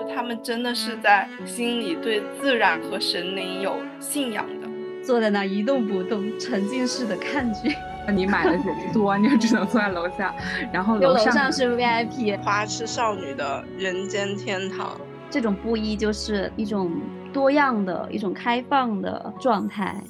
[0.00, 4.68] 就他们真的是在心里对自然和神灵有信仰的，
[5.04, 7.74] 坐在那一动不动，沉浸式的看剧。
[8.10, 8.62] 你买的人
[8.94, 10.34] 多，你就只能坐在楼下，
[10.72, 14.98] 然后楼上是 VIP，花痴少女的人间天堂。
[15.28, 16.90] 这种布衣就是一种
[17.32, 20.02] 多样的一种开放的状态。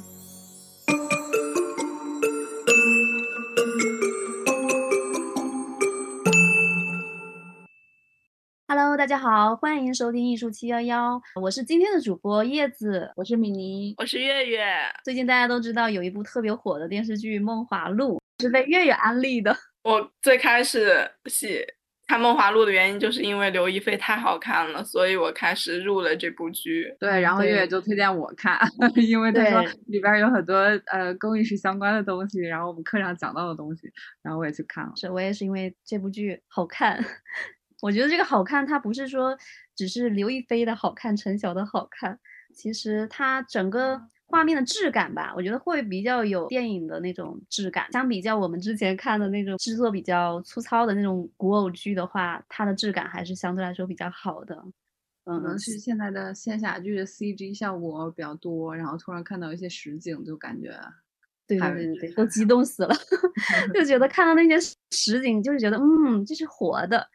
[9.01, 14.63] 大家好，欢迎收听艺术七幺幺，我是今天的主播叶子，我是米妮，我是月月。
[15.03, 19.57] 最近大家都知道有一部特别火的电视剧《梦华录》，是被月月安利的。
[19.85, 21.65] 我最开始喜
[22.07, 26.95] 看《梦华录》的原因，就是因为刘亦菲太好看了，所以我开始入了这部剧。
[27.01, 28.59] 对，然后月月就推荐我看，
[29.09, 30.57] 因为他说里边有很多
[30.93, 33.91] 呃公益式相关的东西，然后我们课上讲到的东西，
[34.23, 34.93] 然后我也去看了。
[34.95, 37.03] 是我也是因为这部剧好看。
[37.80, 39.36] 我觉得这个好看，它不是说
[39.75, 42.19] 只是刘亦菲的好看、陈晓的好看，
[42.55, 47.91] 其实它整个画面的质感吧，我觉得会比较有电影的那种质感。
[47.92, 54.62] 相比较我们之前看的那种制作比较粗糙的那种古偶剧的话，它的质感还是相对来说比较好的。
[55.25, 60.77] 可能是现在的仙侠剧的 CG 效果比较多，然后突然看到一些实景，就感觉
[61.47, 62.95] 对对对对，都激动死了，
[63.75, 64.58] 就觉得看到那些
[64.91, 67.06] 实景，就是觉得嗯，这是活的。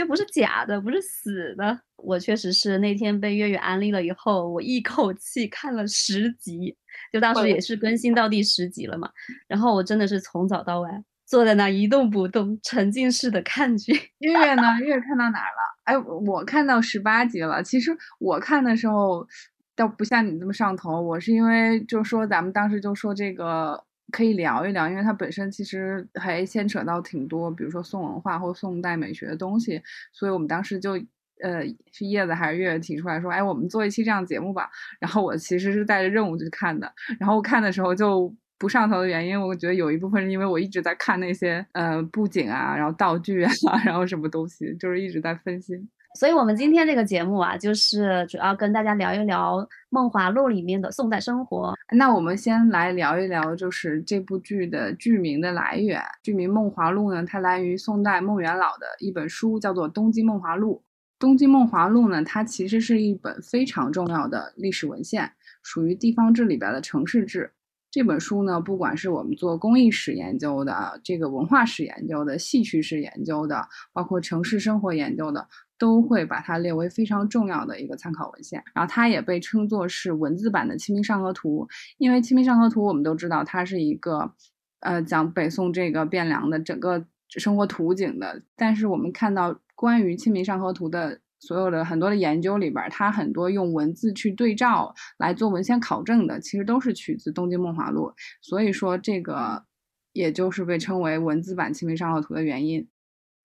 [0.00, 1.78] 就不是假的，不是死的。
[1.96, 6.74] 我确实是那天被月月安利了以后，我一口气看了十集，
[7.12, 9.10] 就当时也是更新到第十集了嘛。
[9.46, 13.92] 然后我真的是从早到晚坐在那一动不动，沉浸式的看剧。
[14.20, 14.62] 月月呢？
[14.80, 15.60] 月月看到哪儿了？
[15.84, 17.62] 哎，我看到十八集了。
[17.62, 19.28] 其实我看的时候
[19.76, 23.84] 倒不像你这么上头，我是因为就说咱们当时就说这个。
[24.10, 30.92] 可以聊一聊，因为它本身其实还牵扯到挺多，比如说宋文化或宋代美学的东西，所以我们当时就，
[31.42, 34.68] 呃，是叶子还是月月提出来说，哎，我们做一期这样节目吧。
[34.98, 43.52] 然后我其实是带着任务去看的，然后看的时候就不上头的原因，我觉得有一部分是因为我一直在看那些呃布景啊，然后道具啊，
[43.84, 45.88] 然后什么东西，就是一直在分心。
[46.18, 49.58] 所以，我们今天这个节目啊，就是主要跟大家聊一聊
[49.90, 51.72] 《梦华录》里面的宋代生活。
[51.92, 56.02] 那我们先来聊一聊，就是这部剧的剧名的来源。
[56.22, 60.74] 剧名《梦华录》呢，它来源于宋代孟元老的一本书，叫做《东京梦华录》。
[61.20, 65.30] 《东京梦华录》呢，它其实是一本非常重要的历史文献，
[65.62, 67.50] 属于地方志里边的城市志。
[67.88, 75.46] 这本书呢，不管是我们做公益史研究的、这个文化史研究的、戏曲史研究的，包括城市生活研究的。
[75.80, 84.30] 都会把它列为非常重要的一个参考文献，然后它也被称作是文字版的《清明上河图》，因为《清明上河图》我们都知道它是一个，
[84.80, 88.42] 呃，讲北宋这个汴梁的整个生活图景的。
[88.54, 98.08] 但是我们看到关于《清明上河图》的所有的很多的研究里边，它很多用文字去对照来做文献考证的，其实都是取自《东京梦华录》，
[98.42, 99.64] 所以说这个
[100.12, 102.86] 也就是被称为文字版《清明上河图》的原因。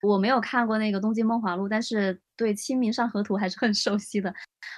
[0.02, 4.32] 我没有看过那个《东京梦华录》，但是对《清明上河图》还是很熟悉的。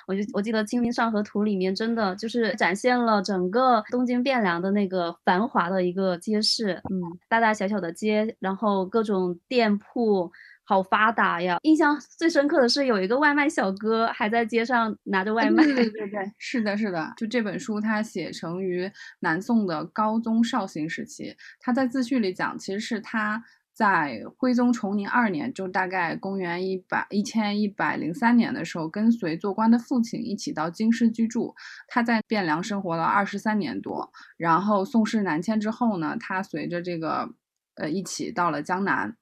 [0.07, 10.31] 我就我记得《清明上河图》里面真的就是展现了整个东京汴梁的那个繁华的一个街市，嗯，大大小小的街，然后各种店铺
[10.65, 11.59] 好发达呀。
[11.63, 15.65] 印象最深刻的是有一个外卖小哥还在街上拿着外卖。
[15.65, 17.13] 对对对，是的，是的。
[17.17, 18.91] 就这本书它写成于
[19.21, 23.43] 南宋的高宗绍兴时期，他在自序里讲，其实是他。
[23.79, 31.55] 在徽宗崇宁二年，就大概公元一百一千一百零三年的时候，跟随做官的父亲一起到京师居住。
[31.87, 34.11] 他在汴梁生活了二十三年多。
[34.37, 37.33] 然后宋室南迁之后呢，他随着这个
[37.77, 39.17] 呃一起到了江南。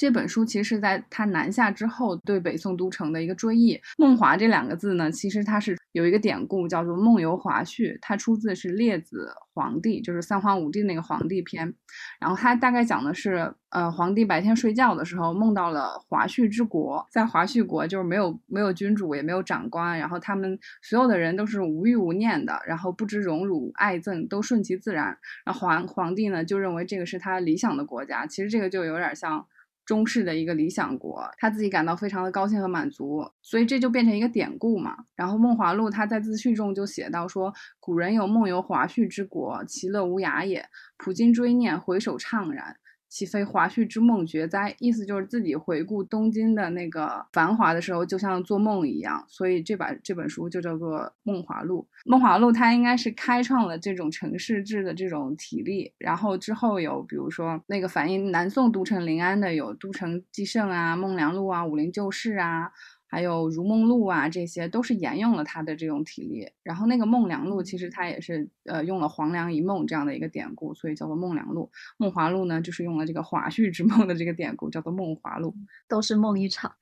[0.00, 3.78] 这本书其实是在他南下之后对北宋都城的一个追忆。
[3.98, 11.74] 梦华这两个字呢，其实它是有一个典故叫做《梦游华胥》，它出自是列子皇帝，就是三皇五帝那个皇帝篇。
[12.18, 25.18] 然后它大概讲的是，呃，皇帝白天睡觉的时候梦到了华胥之国，在华胥国就是没有没有君主，也没有长官，然后他们所有的人都是无欲无念的，然后不知荣辱爱憎，都顺其自然。
[25.44, 29.46] 然后皇皇帝呢就认为这个是他理想的国家，其实这个就有点像。
[29.90, 34.94] 中式的一个理想国，他自己感到非常的高兴和满足，所以这就变成一个典故嘛。
[35.16, 40.64] 然后《梦华录》他在自序中就写到说：“古人有梦游华胥之国，其乐无涯也。
[40.96, 42.76] 普京追念，回首怅然。”
[43.10, 44.74] 岂非华胥之梦绝哉？
[44.78, 49.22] 意思就是自己回顾东京的那个繁华的时候，就像做梦一样。
[49.28, 51.86] 所以这把这本书就叫做《梦华录》。
[52.10, 55.92] 《梦华录》它应该是开创了这种城市志的这种体例。
[55.98, 62.70] 然后之后有，比如说那个反映南宋都城临安的，有《都城纪胜》啊，《梦良录》啊，《武林旧事》啊。
[63.10, 66.48] 还有如梦露啊，这些都是沿用了他的这种体力。
[66.62, 71.68] 然后那个梦梁录，其实它也是呃用了“黄粱一梦”这样的一个典故，所以叫做梦梁录。
[71.96, 75.52] 梦华录呢，就是用了这个华胥之梦的这个典故，叫做梦华录，
[75.88, 76.72] 都是梦一场。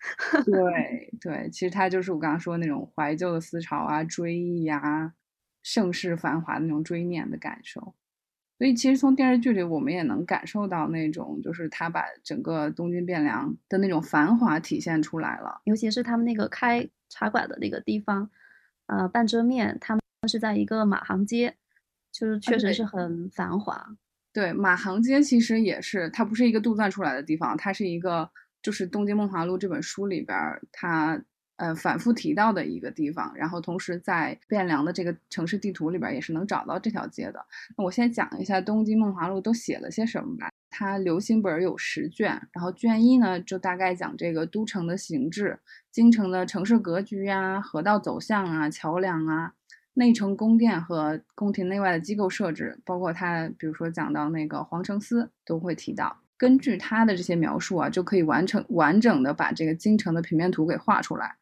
[0.44, 5.14] 对 对，其实它就是我刚刚说的那种怀旧的思潮啊，追忆呀，
[5.62, 7.94] 盛世繁华的那种追念的感受。
[8.58, 15.60] 所以其实从电视剧里，我们也能感受到那种，就是他把整个东京汴梁的那种繁华体现出来了。
[15.62, 18.28] 尤其是他们那个开茶馆的那个地方，
[18.86, 21.54] 呃，半遮面，他们是在一个马行街，
[22.10, 23.96] 就是确实是很繁华。
[24.32, 28.28] 对，马行街其实也是，它不是一个杜撰出来的地方，它是一个，
[28.60, 30.36] 就是《东京梦华录》这本书里边，
[30.72, 31.22] 它。
[31.58, 37.44] 呃，反复提到的一个地方，然后同时在汴梁的这个城市地图里边也是能找到这条街的。
[37.76, 40.48] 那我先讲一下《东京梦华录》都写了些什么吧。
[40.70, 45.58] 它流行本有十卷，然后卷一呢就大概讲这个都城的形制、
[45.90, 49.54] 京城的城市格局啊、河道走向啊、桥梁啊、
[49.94, 56.20] 内城宫殿和宫廷内外的机构设置，包括它比如说讲到那个皇城司都会提到。
[56.38, 61.34] 根据他的这些描述啊，就可以完成完整的把这个京城的平面图给画出来。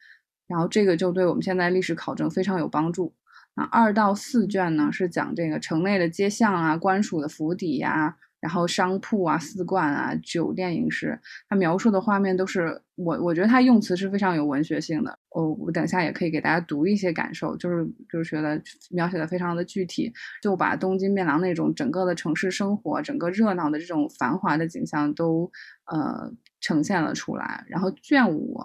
[0.48, 3.12] 然后这个就对我们现在历史考证非常有帮助。
[3.54, 11.18] 那二到四卷呢，是讲这个城内的街巷啊、官署的府邸呀，然后商铺啊、寺观啊、酒店、饮食，
[11.48, 15.18] 它描述的画面都是我我觉得它用词是非常有文学性的。
[15.30, 18.60] 哦，我等下也可以给大家读一些感受，就是就是觉得
[18.90, 20.12] 描写的非常的具体，
[20.42, 25.50] 就把东京汴梁那种整个的城市生活、整个热闹的这种繁华的景象都
[25.86, 27.64] 呃呈现了出来。
[27.68, 28.60] 然后卷五。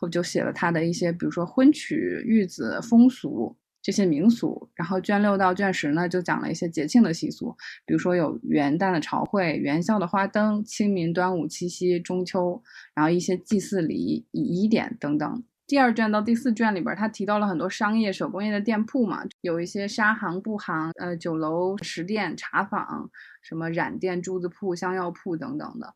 [0.00, 3.56] 后就写了他的一些，比如说婚娶、育子风俗
[3.88, 4.68] 这些民俗。
[4.74, 7.56] 然后卷六到卷十呢，就讲了一些节庆的习俗，
[7.86, 12.62] 比如说有元旦的朝会、元宵的花灯、清明、端午、七夕、中秋，
[12.94, 15.42] 然后一些祭祀礼仪、仪典等等。
[15.66, 25.94] 第二卷到第四卷里边，他提到了很多商业、手工业的店铺嘛，有一些纱行、布行、呃酒楼、食店、茶坊，什么染店、珠子铺、香药铺等等的。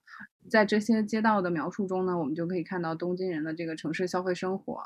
[0.49, 4.83] 在这些街道的描述中呢，我们就可以看到东京人的这个城市消费生活。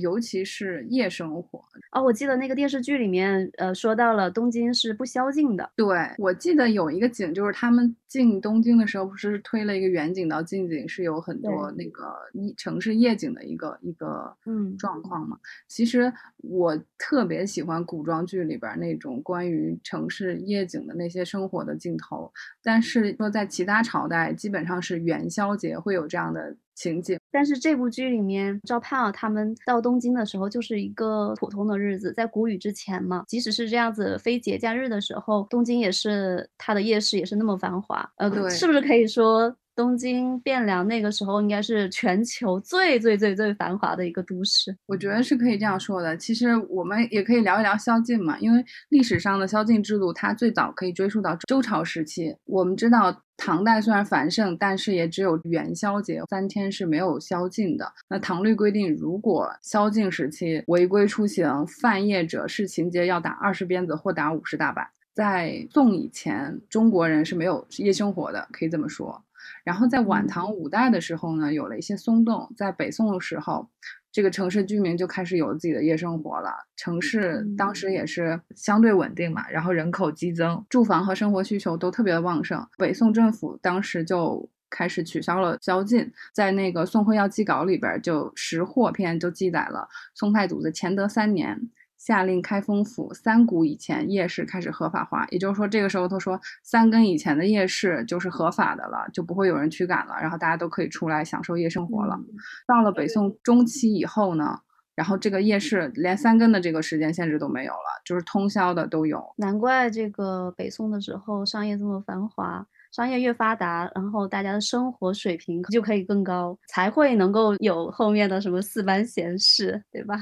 [0.00, 5.70] 尤其是夜生活哦，我记得那个电视剧里面，呃，说到了东京是不宵禁的。
[5.76, 5.86] 对，
[6.18, 12.14] 我记得有一个景，就是他们进东京的时候，不是推了一个远景到近景，是有很多那个
[12.56, 15.38] 城市夜景的一个一个嗯状况嘛。
[15.68, 22.32] 其实我特别喜欢古装剧里边那种关于城市夜景的那些生活的镜头，
[22.62, 26.56] 但是说在其他朝代，基本上是元宵节会有这样的。
[26.74, 39.56] 情景，但是这部剧里面，赵盼儿他们到东京的时候，就是一个普通的日子，在谷雨之前嘛，即使是这样子非节假日的时候，东京也是它的夜市也是那么繁华，呃，是不是可以说？
[39.76, 46.16] 东京汴梁那个时候应该是全球最最最最繁华的一个都市，我觉得是可以这样说的。
[46.16, 52.34] 其实我们也可以聊一聊宵禁嘛，因为历史上的宵禁制度它最早可以追溯到周朝时期。
[52.44, 57.92] 我们知道唐代虽然繁盛，但是也只有元宵节三天是没有宵禁的。
[58.08, 64.86] 那唐律规定，如果宵禁时期违规出行、犯夜者，视情节要打二十鞭子或打五十大板。
[65.12, 69.24] 在宋以前，中国人是没有夜生活的，可以这么说。
[69.64, 72.52] 然后在晚唐五代的时候呢，有了一些松动。
[72.56, 73.68] 在北宋的时候，
[74.12, 76.50] 这个城市居民就开始有了自己的夜生活了。
[76.76, 82.64] 城市当时也是相对稳定嘛，然后人口激增，住房和生活需求都特别的旺盛。
[82.78, 91.70] 北宋政府当时就开始取消了宵禁，在那个《宋会要记稿》里边就《识货篇》就记载了宋太祖的乾德三年。
[92.04, 102.20] 下令开封府三谷以前夜市开始合法化，也就是说，这个时候他说三更以前的夜市就是合法的了，就不会有人驱赶了，然后大家都可以出来享受夜生活了。
[102.66, 104.58] 到了北宋中期以后呢，
[104.94, 109.24] 然后这个夜市连三更的这个时间限制都没有了，就是通宵的都有。
[109.38, 120.16] 难怪这个北宋的时候商业这么繁华，商业越发达，然后大家的生活水平就可以更高，才会能够有后面的什么四班闲事，对吧？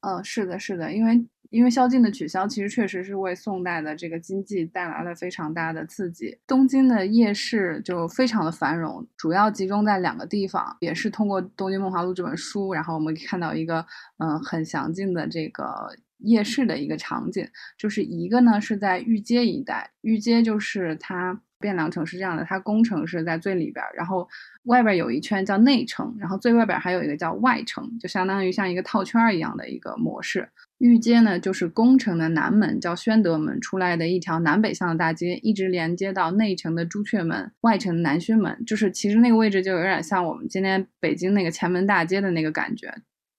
[0.00, 6.38] 呃，是的，是的，因为因为宵禁的取消，其实确实是为宋代的这个经济带来了非常大的刺激。
[6.46, 13.84] 东京的夜市就非常的繁荣，主要集中在两个地方，也是通过《东京梦华录》这本书，然后我们看到一个
[14.18, 15.88] 嗯很详尽的这个
[16.18, 17.48] 夜市的一个场景，
[17.78, 21.40] 就是一个呢是在御街一带，御街就是它。
[21.60, 24.28] 汴梁城是这样的，它宫城是在最里边，然后
[24.64, 30.48] 外边有一圈叫内城，然后最外边还有一个叫外城，就相当于像一个套圈一样的一个模式。
[30.78, 42.92] 御街呢，就是宫城的南门，叫宣德门出来的一条南北向的大街，一直连接到内城的朱雀门、外城的南薰门，就是其实那个位置就有点像我们今天北京那个前门大街的那个感觉。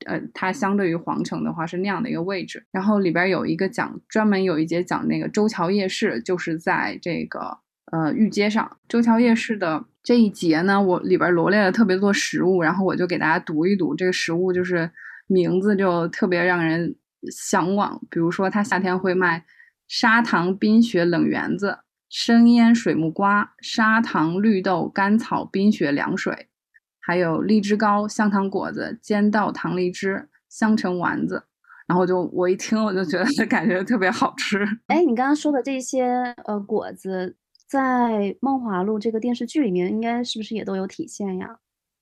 [0.05, 2.65] 呃，它相对于皇城的话是那样的一个位置。
[2.71, 7.57] 然后里边有一个讲专门有一节讲那个周桥夜市，就是在这个
[7.91, 8.77] 呃御街上。
[8.87, 14.89] 周桥夜市的这一节呢，我里边罗列了特别多食物，然后我就给大家读一读这个食物，就是
[15.27, 16.95] 名字就特别让人
[17.31, 18.01] 向往。
[18.09, 19.45] 比如说，它夏天会卖
[19.87, 21.79] 砂糖冰雪冷圆子。
[22.09, 26.47] 生腌水木瓜、砂糖绿豆、甘草冰雪凉水，
[27.01, 31.43] 还有荔枝糕、香糖果子、煎稻糖荔枝、香橙丸子。
[31.85, 34.65] 然后就我一听，我就觉得感觉特别好吃。
[34.87, 36.05] 哎，你刚刚说的这些
[36.45, 37.35] 呃果子，
[37.67, 37.79] 在
[38.41, 41.47] 《梦华录》这个电视剧里面，应该是不是也都有体现呀？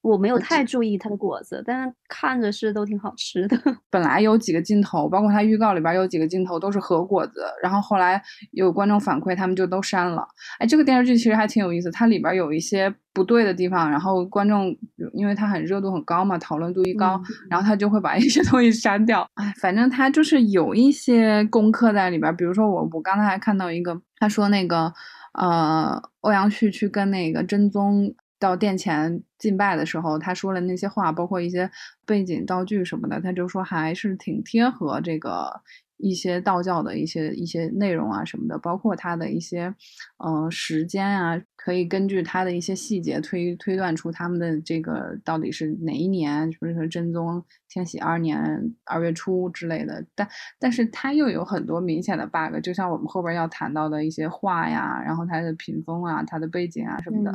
[0.02, 3.58] 我没有太注意它的果子，但是看着是都挺好吃的。
[3.90, 10.24] 本来有几个镜头，包括它预告里边有几个镜头都是核果子，然后后来有观众反馈，他们就都删了。
[10.60, 14.68] 哎，这个电视剧其实还挺有意思，它里边有一些不对的地方，然后观众
[15.14, 17.20] 因为它很热度很高嘛，讨论度一高，
[17.50, 19.28] 然后他就会把一些 东西删掉。
[19.34, 24.94] 哎，反正它就是有一些功课在里边，比如说我我刚才还看到一个，他说那个
[25.38, 28.16] 呃欧阳旭去跟那个真宗。
[28.38, 31.72] 到殿前敬拜的时候，他说了那些话，包括一些
[32.06, 35.62] 背景道具什么的，他就说还是挺贴合这个。
[35.98, 39.74] 一些道教的一些一些内容啊什么的，包括他的一些，
[40.18, 48.40] 呃，时间啊，可以根据他的一些细节推推断出他们的这个到底是哪一年，比如说真宗天禧二年
[48.84, 50.06] 二月初之类的。
[50.14, 50.30] 但
[50.60, 57.32] 但是它又有很多明显的 bug，就像我们后边要谈到的一些画呀，然后它的屏风啊，它的背景啊什么的，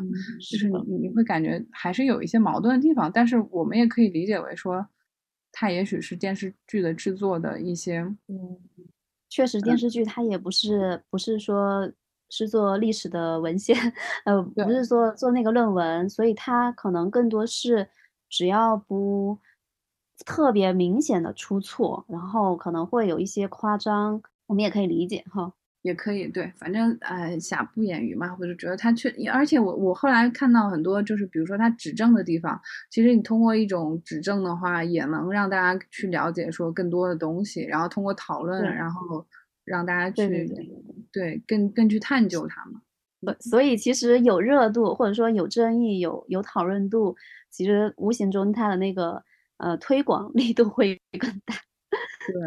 [0.49, 3.10] 就是你你会感觉还是有一些矛盾的地方。
[3.12, 4.87] 但是我们也可以理解为说。
[5.52, 8.56] 它也许是电视剧的制作的一些，嗯，
[9.28, 11.90] 确实电视剧它也不是不是说
[12.30, 13.76] 是做历史的文献，
[14.25, 17.88] 呃，不是说做那个论文，所以他可能更多是
[18.28, 19.38] 只要不
[20.25, 25.52] 特别明显的出错，然后可能会有一些夸张，我们也可以理解哈。
[25.82, 32.60] 也可以，对，反正呃，瑕不掩瑜嘛，我就觉得他确，而且我我后来看到很多，就是比如说他指正的地方，
[32.90, 39.26] 其实你通过一种指正的话，也能让大家去了解说更多的东西，然后通过讨论，然后
[39.64, 40.49] 让大家去
[41.12, 42.81] 对更更去探究它嘛。
[43.21, 47.17] 不，所以其实有热度或者说有争议、有有讨论度，
[47.50, 49.23] 其实无形中它的那个
[49.59, 51.55] 呃推广力度会更大。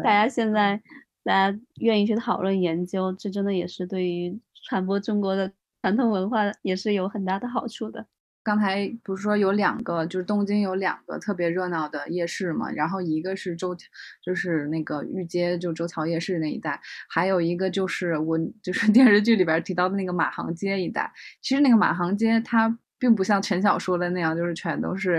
[0.02, 0.82] 大家现在。
[1.26, 8.06] 大家愿意去讨论研究，这真的也是对于传播中国的传统文化也是有很大的好处的。
[8.44, 12.70] 刚才不是说有两个，就是东京有两个特别热闹的夜市嘛？
[12.70, 13.74] 然后一个是周，
[14.22, 21.10] 就是那个御街，就周桥夜市那一带；还有一个就是我就是电视剧里边提到的那个马行街一带。
[21.40, 25.14] 其实那个马行街它并不像陈晓说的那样，就是全都是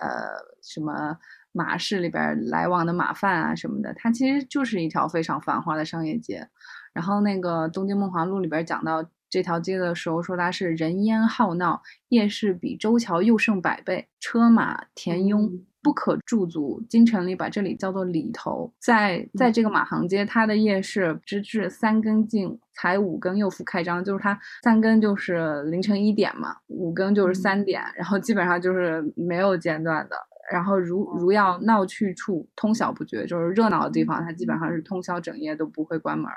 [0.00, 0.30] 呃
[0.62, 1.16] 什么。
[1.52, 6.48] 马市里边来往的马贩啊什么的，它其实就是一条非常繁华的商业街。
[6.92, 15.50] 然后那个《东京梦华录》里边讲到这条街的时候，说它是人烟浩闹，夜市比周桥又胜百倍，车马田拥
[15.82, 16.82] 不可驻足。
[16.88, 30.16] 京城里把这里叫做里头，在在这个马行街，它的夜市直至三更尽，才五更又复开张，就是它三更就是凌晨一点嘛，五更就是三点，然后基本上就是没有间断的。
[30.52, 36.28] 然后如如要闹去处，通宵不绝，就是热闹的地方，它基本上是通宵整夜都不会关门，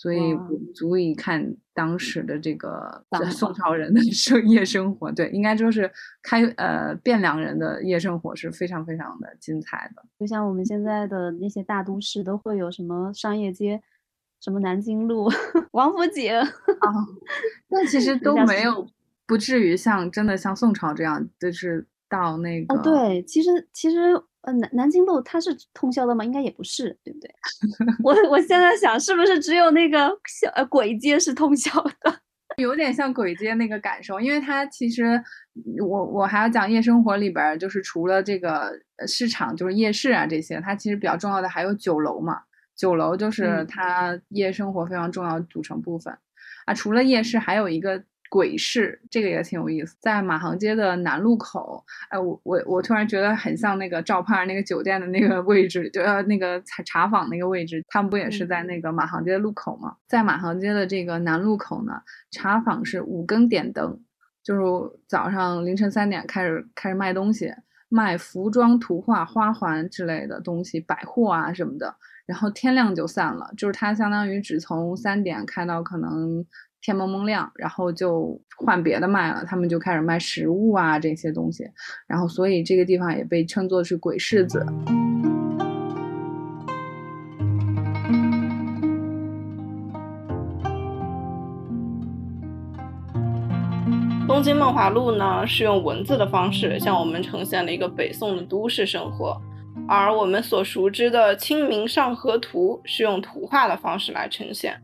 [0.00, 0.34] 所以
[0.74, 5.12] 足以看当时的这个 宋朝人的生夜生活。
[5.12, 5.92] 对，应该说是
[6.22, 10.02] 开呃汴梁人的夜生活是非常非常的精彩的。
[10.18, 13.82] 就像我们现在的那些大都市都会有什么商业街，
[14.40, 15.28] 什么南京路、
[15.72, 16.48] 王府井啊，
[17.68, 18.88] 但其实都没有，
[19.26, 21.86] 不至于像真的像宋朝这样，就是。
[22.10, 26.24] 到那个哦，对，其实其实呃南南京路它是通宵的吗？
[26.24, 27.30] 应该也不是，对不对？
[28.02, 32.20] 我我现在想是不是只有那个小呃鬼街是通宵的？
[32.56, 35.22] 有点像鬼街那个感受，因为它其实
[35.80, 38.72] 我我还要讲夜生活里边，就是除了这个
[39.06, 42.40] 市场，就是夜市啊这些，它其实比较重要的还有酒楼嘛。
[42.76, 46.16] 酒楼就是它夜生活非常重要的组成部分
[46.66, 46.74] 啊。
[46.74, 48.02] 除了夜市，还有一个。
[48.30, 59.96] 鬼市这个也挺有意思，在马行街的南路口，哎，我我我突然觉得很像那个赵盼那个酒店的那个位置，就要那个茶茶坊那个位置，他们不也是在那个马行街路口吗？
[60.06, 64.00] 在马行街的这个南路口呢，茶坊是五更点灯，
[64.44, 64.60] 就是
[65.08, 67.52] 早上凌晨三点开始开始卖东西，
[67.88, 71.96] 卖服装、图画、花环之类的东西，百货啊什么的，
[72.26, 76.46] 然后天亮就散了，就是它相当于只从三点开到可能。
[76.82, 81.68] 天蒙蒙亮然后就换别的卖了他们就开始卖食物啊这些东西
[82.06, 84.64] 然后所以这个地方也被称作是鬼市子。
[94.40, 99.38] 东京梦华录呢是用文字的方式向我们呈现了一个北宋的都市生活
[99.86, 104.80] 而我们所熟知的清明上河图是用图画的方式来呈现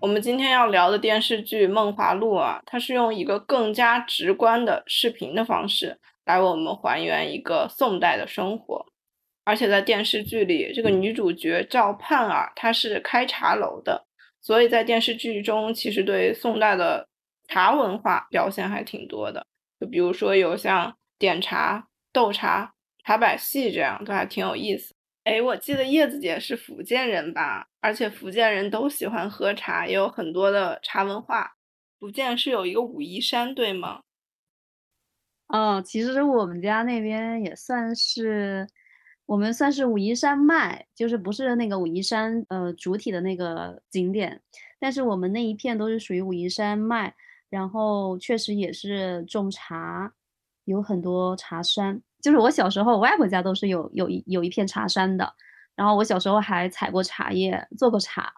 [0.00, 8.86] 我们今天要聊的电视剧《梦华录》啊，它是用一个更加直观的视频的方式来我们还原一个宋代的生活。
[9.44, 14.06] 而且在电视剧里，这个女主角赵盼儿她是开茶楼的，
[14.40, 17.06] 所以在电视剧中其实对宋代的
[17.48, 19.46] 茶文化表现还挺多的。
[19.78, 22.72] 就比如说有像点茶、斗茶、
[23.04, 24.94] 茶百戏这样，都还挺有意思。
[25.30, 27.68] 哎，我记得叶子姐是福建人吧？
[27.80, 31.52] 而且福建人都喜欢喝茶，也有很多的茶文化。
[32.00, 34.00] 福建是有一个武夷山，对吗？
[35.46, 38.66] 哦，其实我们家那边也算是，
[39.24, 44.42] 我们算是武夷山脉，就是不是那个武夷山呃主体的那个景点，
[44.80, 47.14] 但是我们那一片都是属于武夷山脉，
[47.48, 50.12] 然后确实也是种茶，
[50.64, 52.02] 有很多茶山。
[52.20, 55.32] 就是我小时候，我外婆家都是有有一有一片茶山的，
[55.74, 58.32] 然后我小时候还采过茶叶，做过茶，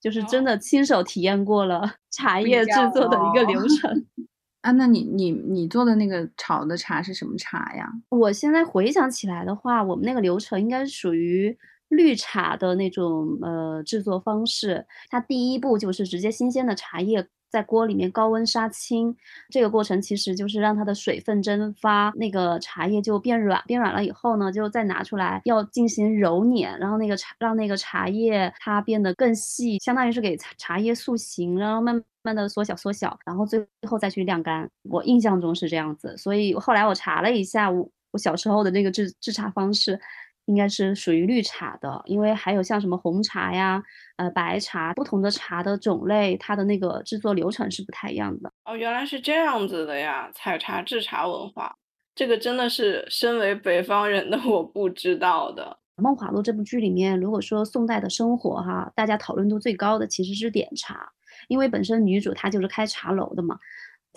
[0.00, 4.06] 就是真的亲手体验过了茶叶制作的一个流程。
[4.62, 7.88] 啊，那你你你做的那个炒的茶是什么茶呀？
[8.08, 11.56] 我现在回想起来的话，我们那个流程应该是属于
[11.88, 17.28] 绿茶的那种呃制作方式，它第一步就是直接新鲜的茶叶。
[17.56, 19.16] 在锅里面高温杀青，
[19.48, 34.68] 这个过程其实就是让它的水分蒸发，那个茶叶就变软，变软了以后呢，就再拿出来要进行揉捻，然后那个茶让那个茶叶它变得更细，相当于是给茶叶塑形，然后慢慢的缩小缩小，然后最后再去晾干。
[34.82, 39.98] 我印象中是这样子，所以后来我查了一下，我我小时候的那个制制茶方式。
[40.46, 43.82] 应该是属于绿茶的，因为还有像什么红茶呀、
[44.16, 48.52] 呃白茶，不同的茶的种类，它的那个制作流程是不太一样的。
[48.64, 50.30] 哦，原来是这样子的呀！
[50.34, 51.76] 采茶制茶文化，
[52.14, 55.78] 这个真的是身为北方人的我不知道的。
[56.02, 61.10] 《梦华录》这部剧里面，如果说宋代的生活哈，大家讨论度最高的其实是点茶，
[61.48, 63.58] 因为本身女主她就是开茶楼的嘛。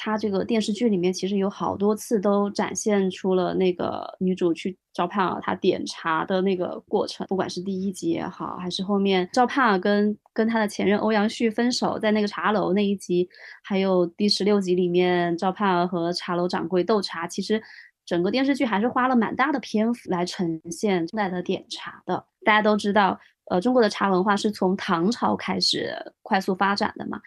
[0.02, 13.28] 他这个电视剧里面其实有好多次都展现出了那个女主去赵盼儿她点茶的那个过程，不管是第一集也好，还是后面赵盼儿跟跟她的前任欧阳旭分手在那个茶楼那一集，
[13.62, 17.62] 还有第十六集里面赵盼儿和茶楼掌柜斗茶，其实
[18.06, 22.26] 整个电视剧还是花了蛮大的篇幅来呈现宋代的点茶的。
[22.46, 23.20] 大家都知道，
[23.52, 27.20] 呃，中国的茶文化是从唐朝开始快速发展的嘛。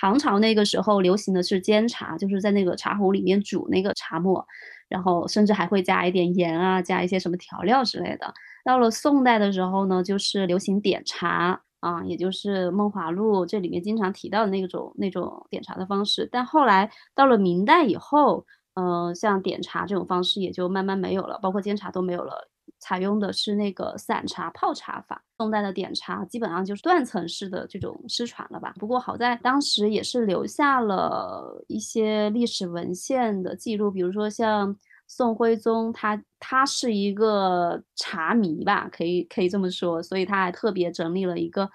[0.00, 4.46] 唐朝那个时候流行的是煎茶，就是在那个茶壶里面煮那个茶末，
[4.88, 8.32] 然后甚至还会加一点盐啊，加一些什么调料之类的。
[8.64, 16.26] 到了宋代的时候呢，就是流行点茶啊，也就是《梦华录》这里面经常提到的那种那种点茶的方式。
[16.32, 22.49] 但后来到了明代以后，嗯，像点茶这种方式也就慢慢没有了，包括煎茶都没有了。
[22.80, 28.74] 采用的是那个散茶泡茶法，宋代的点茶基本上就是断层式的这种失传了吧。
[28.78, 34.74] 不过好在当时也是留下了一些历史文献的记录，比如说像
[35.06, 41.70] 宋徽宗，他他是一个茶迷吧，可以可以这么说，所以他还特别整理了一个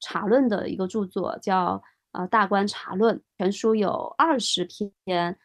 [0.00, 5.36] 茶论的一个著作，叫呃《大观茶论》，全书有二十篇，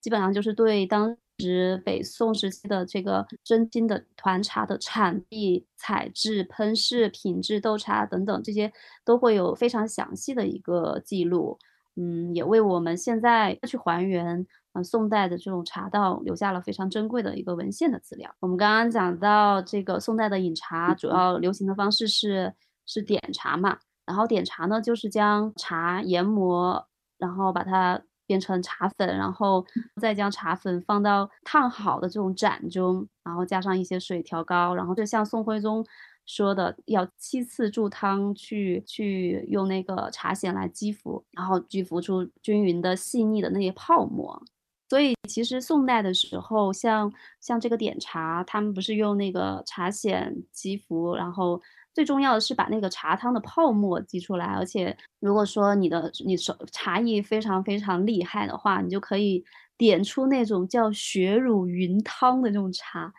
[0.00, 1.16] 基本上就是对当。
[1.38, 8.70] 指北宋时期的这个真金的团茶的产地、采制、喷饰、品质、斗茶等等，这些
[9.04, 11.56] 都会有非常详细的一个记录。
[11.94, 18.30] 嗯，也为我们现在去还原，嗯，宋代的这种茶道留下了非常珍贵的一个文献的资料。
[18.40, 22.52] 我们刚刚讲到这个宋代的饮茶，主要流行的方式是
[22.84, 28.02] 是点茶嘛，然后点茶呢，就是将茶研磨，然后把它。
[28.28, 29.64] 变成茶粉，然后
[30.00, 35.84] 再将茶粉放到烫好的这种盏中，然后加上一些水调高，然后就像宋徽宗
[36.26, 44.40] 说的，要七次注汤去去用那个茶筅来击浮，然后击浮出均匀的细腻的那些泡沫。
[44.90, 47.10] 所以其实宋代的时候，像
[47.40, 51.60] 像这个点茶，他们不是用那个茶筅击浮，然后。
[51.98, 59.44] 最重要的是把那个茶汤的泡沫挤出来，而且如果说你的你手茶艺非常非常厉害的话，你就可以
[59.76, 63.12] 点出那种叫雪乳云汤的这种茶，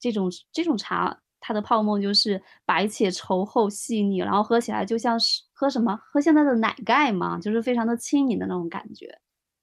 [0.00, 9.16] 这种这种茶它的泡沫就是白且稠厚细腻，然后喝起来就像是喝什么喝现在的奶盖嘛，就是非常的轻盈的那种感觉。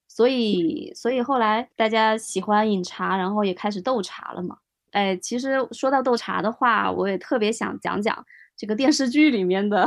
[0.08, 4.56] 所以所以后来大家喜欢饮茶，然后也开始斗茶了嘛。
[4.92, 8.24] 哎，其实说到斗茶的话，我也特别想讲讲。
[8.56, 9.86] 这个电视剧里面的。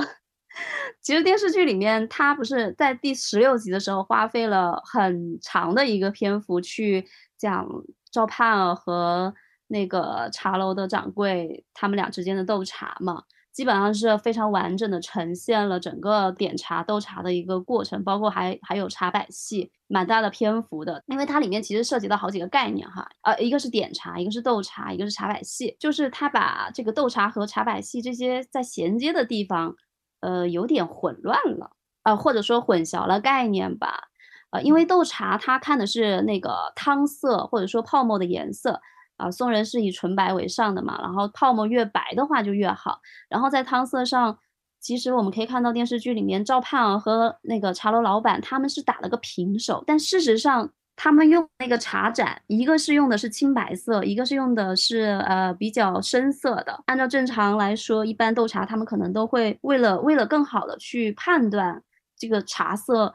[1.01, 7.05] 其实电视剧里面，他不是在第十六集的时候花费了很长的一个篇幅去
[7.37, 7.67] 讲
[8.09, 9.33] 赵盼儿和
[9.67, 13.23] 那个茶楼的掌柜他们俩之间的斗茶嘛，
[13.55, 29.73] 基本上是非常完整的呈现了整个点茶斗茶的一个过程，包括还还有茶百戏，蛮大的篇幅的，因为它里面其实涉及到好几个概念哈，呃，一个是点茶，一个是斗茶，一个是茶百戏，就是他把这个斗茶和茶百戏这些在衔接的地方。
[30.21, 34.05] 呃，有点混乱了，呃，或者说混淆了概念吧，
[34.49, 38.81] 呃，因为斗茶它看的是那个汤色或者说泡沫的颜色，
[39.17, 42.99] 啊，宋人是以纯白为上的嘛，然后泡沫越白的话就越好，
[43.29, 44.37] 然后在汤色上，
[44.79, 50.69] 其实我们可以看到电视剧里面赵盼儿和那个茶楼老板他们是打了个平手，但事实上。
[50.97, 56.83] 他们用那个茶盏，一个是用的是青白色，一个是用的是呃比较深色的。
[56.85, 61.83] 按照正常来说，一般斗茶他们可能都会为了为了更好的去判断
[62.17, 63.13] 这个茶色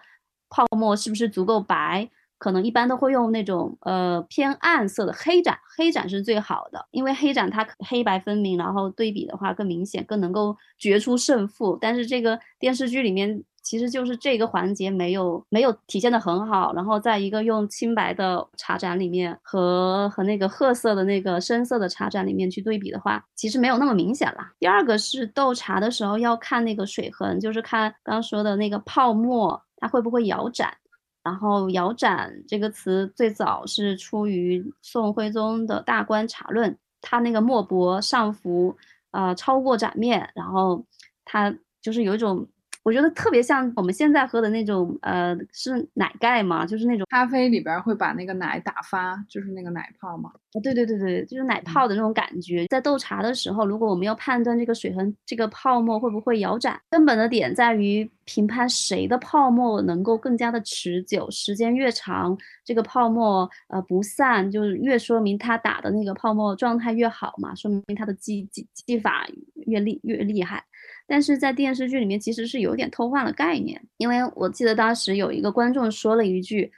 [0.51, 2.07] 泡沫是不是足够白，
[2.41, 11.79] 可能一般都会用那种呃偏暗色的黑盏，黑盏是最好的，因为黑盏它黑白分明，然后对比的话更明显，更能够决出胜负。
[11.81, 13.45] 但是这个电视剧里面。
[13.63, 24.39] 其实就是这个环节没有没有体现的很好，然后在一个用青白的茶盏里面和和那个褐色的那个深色的茶盏里面去对比的话，其实没有那么明显了。
[24.59, 30.73] 第二个是斗茶的时候要看那个水痕，就是看刚刚说的那个泡沫它会不会摇盏。
[31.23, 38.77] 然后摇盏这个词最早是出于宋徽宗的大观茶论，他那个墨薄上浮，
[39.11, 40.85] 呃超过盏面，然后
[41.25, 42.49] 它就是有一种。
[42.83, 50.31] 我觉得特别像我们现在喝的那种，呃，是奶盖嘛，就是那种咖啡里边会把那个奶打发，就是那个奶泡嘛。
[50.53, 52.67] 啊，对对对对，就是奶泡的那种感觉。
[52.69, 69.27] 在斗茶的时候，如果我们要判断这个水痕、这个泡沫会不会摇盏，根本的点在于评判谁的泡沫能够更加的持久，时间越长，这个泡沫呃不散，就是越说明他打的那个泡沫状态越好嘛，说明他的技技技法
[69.67, 70.65] 越厉越厉害。
[71.11, 76.71] 但是在电视剧里面其实是有点偷换了概念，因为我记得当时有一个观众说了一句：“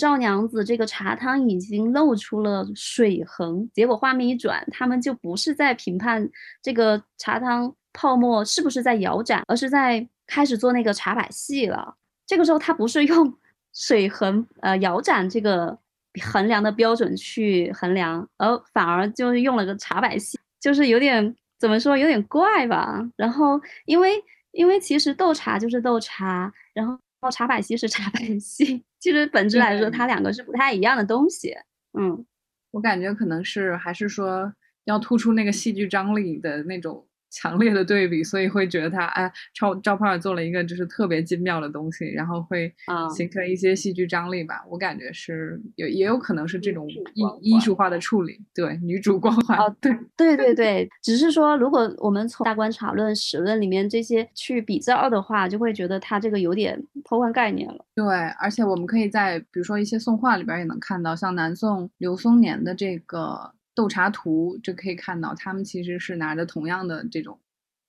[0.00, 6.26] 赵娘子这个茶汤已经露出了水痕。”结果画面一转，他们就不是在评判
[6.62, 11.94] 这个茶汤泡沫是不是在摇盏，而是在开始做那个茶百戏了。
[12.26, 13.34] 这个时候他不是用
[13.74, 15.78] 水痕呃摇盏这个
[16.22, 21.36] 衡量的标准去衡量，而反而就是用了个茶百戏，就是有点。
[21.58, 23.00] 怎么说有点怪吧？
[23.16, 26.98] 然后因为因为其实斗茶就是斗茶，然后
[27.30, 31.54] 茶百戏是茶百戏，其实本质来说它两个是不太一样的东西。
[31.98, 32.24] 嗯，
[32.72, 34.52] 我感觉可能是还是说
[34.84, 37.06] 要突出那个戏剧张力的那种。
[37.34, 42.72] 强烈的对比，所以会觉得他哎，赵赵盼儿做了一个就是特别精妙的东西，然后会
[43.14, 44.64] 形成一些戏剧张力吧。
[44.70, 48.40] 我感觉是有，也有可能是这种艺艺术化的处理。
[48.54, 49.58] 对，女主光环。
[49.58, 57.84] 哦，对对对对，只是说如果我们从大观察论、史论里面这些去比较的话，就会觉得他这个有点偷换概念了。
[57.96, 58.06] 对，
[58.40, 63.52] 而且我们可以在比如说一些宋画里边也能看到，像南宋刘松年的这个。
[63.74, 67.38] 斗茶图就可以看到，他们其实是拿着同样的这种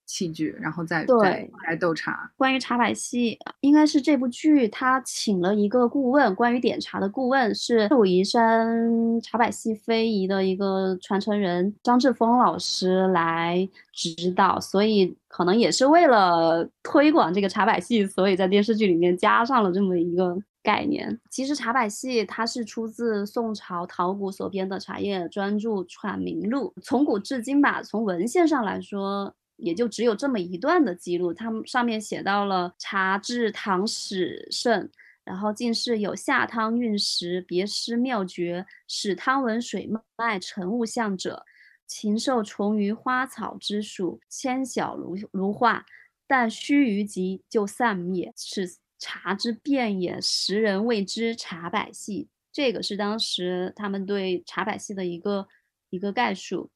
[0.04, 2.30] 器具，然后再对来斗茶。
[2.36, 20.36] 关于茶百戏，应该是这部剧他请了一个顾问，关于点茶的顾问是武夷山茶百戏非遗的一个传承人张志峰老师来指导，所以可能也是为了推广这个茶百戏，所以在电视剧里面加上了这么一个。
[20.66, 31.32] 概念其实茶百戏它是出自宋朝陶谷所编的茶叶专著《喘名录》，从古至今吧，从文献上来说，也就只有这么一段的记录。
[31.32, 34.90] 它上面写到了茶至唐始盛，
[35.22, 41.44] 然后进士有下汤运时别诗妙绝，使汤文水脉成物象者，
[41.86, 45.86] 禽兽虫鱼花草之属，纤小如如画，
[46.26, 48.78] 但须臾即就散灭，是。
[48.98, 52.28] 茶之变也，时人谓之茶百戏。
[52.52, 55.46] 这个是当时他们对茶百戏的一个
[55.90, 56.70] 一个概述。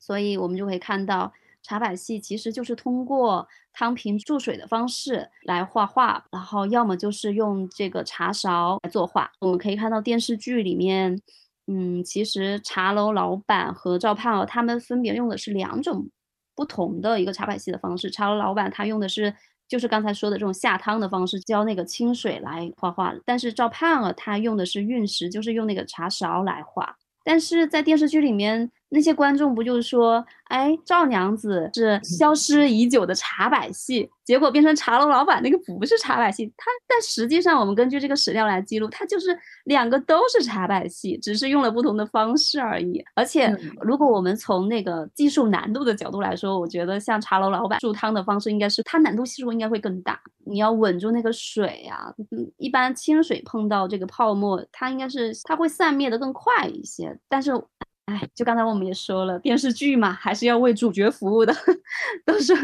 [0.00, 9.32] 所以我们就可以看到，茶百戏其实就是通过汤瓶注水的方式来画画，然后要么就是用这个茶勺来作画。
[9.40, 11.20] 我们可以看到电视剧里面，
[11.66, 16.08] 嗯，其实茶楼老板和赵盼儿他们分别用的是两种
[16.54, 18.08] 不同的一个茶百戏的方式。
[18.08, 19.34] 茶楼老板他用的是。
[19.68, 23.14] 就是刚才说的这种下汤的方式，浇那个清水来画画。
[23.24, 26.96] 但是赵盼儿她用的是运石，就是用那个茶勺来画。
[27.22, 43.04] 但是在电视剧里面，那些观众不就是说，哎，赵娘子是消失已久的茶百戏，结果变成茶楼老板那个不是茶百戏，他但实际上我们根据这个史料来记录，它就是两个都是茶百戏，只是用了不同的方式而已。
[43.14, 52.10] 而且如果我们从那个技术难度的角度来说，我觉得像茶楼老板煮汤的方式，应该是它难度系数应该会更大，你要稳住那个水呀。
[52.30, 57.52] 嗯，一般清水碰到这个泡沫，它应该是它会散灭的更快一些，但是。
[58.08, 61.54] 哎，就刚才我们也说了，电视剧嘛，还是要为主角服务的，
[62.24, 62.54] 都是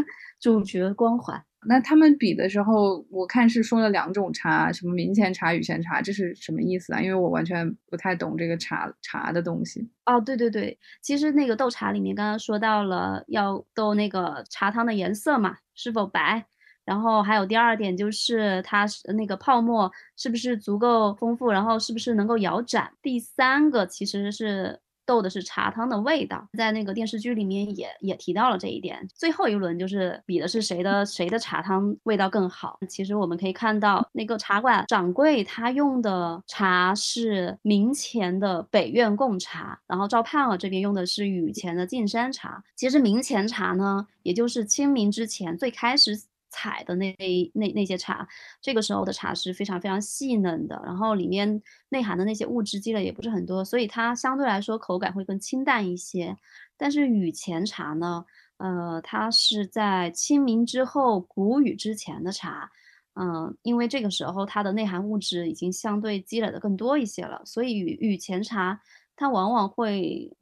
[0.40, 1.38] 主角光环。
[1.66, 7.00] 那他们比的时候，我看是说了两种茶，什么明前茶、雨前茶，这是什么意思啊？
[7.02, 9.87] 因为我完全不太懂这个茶茶的东西。
[10.07, 16.46] 哦，对对对，其实那个斗茶里面刚刚说到了要斗那个茶汤的颜色嘛，是否白，
[16.87, 22.90] 然后还有第二点就是它那个泡沫是不是足够丰富，然后是不是能够摇盏。
[23.02, 24.80] 第三个其实是。
[25.07, 29.07] 斗的是茶汤的味道，在那个电视剧里面也也提到了这一点。
[29.14, 32.79] 最后一轮就是比的是谁的谁的茶汤味道更好。
[32.88, 42.62] 其实我们可以看到，那个茶馆掌柜他用的茶是明前的北苑贡茶，然后赵盼儿这边用的是雨前的径山茶。
[42.77, 46.21] 其实明前茶呢，也就是清明之前最开始。
[46.55, 47.14] 采的那
[47.53, 48.27] 那那些茶，
[48.62, 56.37] 这个时候的茶是非常非常细嫩的，然后里面内含的那些物质积累也不是很多，所以它相对来说口感会更清淡一些。
[56.77, 58.25] 但是雨前茶呢，
[58.59, 62.71] 呃，它是在清明之后谷雨之前的茶，
[63.14, 68.81] 嗯，因为这个时候它的内含物质已经相对积累的更多一些了，所以雨雨前茶
[69.17, 70.37] 它往往会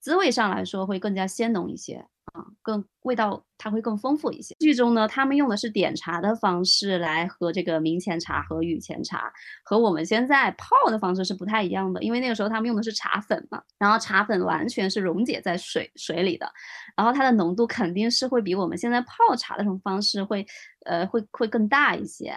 [0.00, 2.06] 滋味上来说会更加鲜浓一些。
[2.32, 4.54] 啊，更味道它会更丰富一些。
[4.58, 9.32] 剧中呢，他们用的是点茶的方式来喝这个明前茶和雨前茶，
[9.64, 12.02] 和我们现在泡的方式是不太一样的。
[12.02, 16.50] 因为那个时候他们用的是茶粉嘛，然后茶粉完全是溶解在水水里的，
[16.96, 20.46] 然后它的浓度肯定是会比我们现在泡茶的这种方式会，
[20.84, 22.34] 呃，会会更大一些。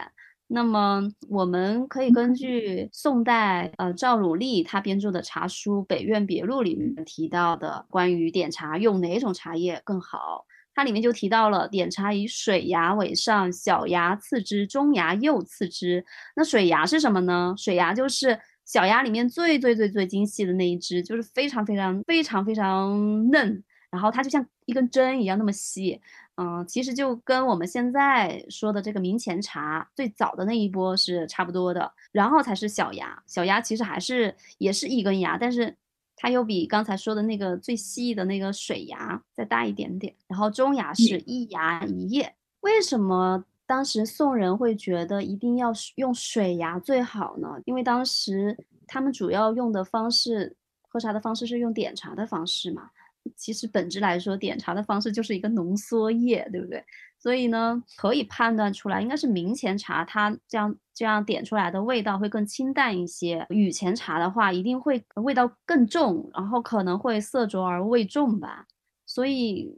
[0.54, 10.44] 那么我们可以根据宋代呃赵汝利他编著的茶书《北苑别录》里面提到的关于点茶用哪种茶叶更好，
[10.76, 16.04] 它里面就提到了点茶以水芽为上，小芽次之，中芽又次之。
[16.36, 17.54] 那水芽是什么呢？
[17.58, 26.02] 水芽就是小芽里面最最最最精细的那一只，就是非常非常非常非常嫩，然后它就像一根针一样那么细。
[26.42, 33.22] 嗯，其实就跟我们现在说的这个明前茶最早的那一波是差不多的，然后才是小芽。
[33.28, 35.76] 小芽其实还是也是一根芽，但是
[36.16, 40.16] 它又比刚才说的那个最细的那个水芽再大一点点。
[40.28, 42.34] 然后中芽是一芽一叶。
[42.62, 47.50] 为什么当时宋人会觉得一定要用水芽最好呢？
[47.66, 50.56] 因为当时他们主要用的方式
[50.88, 52.90] 喝茶的方式是用点茶的方式嘛。
[53.36, 56.84] 其实本质来说，点茶的方式就是一个浓缩液，对不对？
[57.20, 63.46] 所以呢，可以判断出来，应该是明前茶它这样这样点出来的味道会更清淡一些。
[63.50, 68.66] 雨前茶的话，一定会味道更重，然后可能会色浊而味重吧。
[69.06, 69.78] 所以，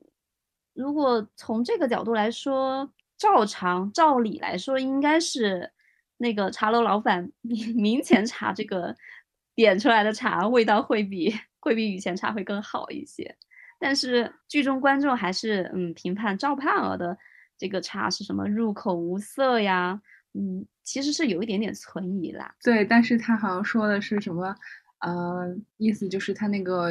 [0.74, 5.72] 如果从这个角度来说，照常照理来说，应该是
[6.18, 8.96] 那个茶楼老板明 明前茶这个
[9.54, 11.34] 点出来的茶味道会比。
[11.64, 13.34] 会比以前茶会更好一些，
[13.80, 17.18] 但是剧中观众还是嗯评判赵盼儿的
[17.58, 20.02] 这个茶是什么入口无色呀，
[20.34, 22.54] 嗯，其实是有一点点存疑啦。
[22.62, 24.54] 对，但是他好像说的是什么，
[25.00, 26.90] 呃，意思就是他那个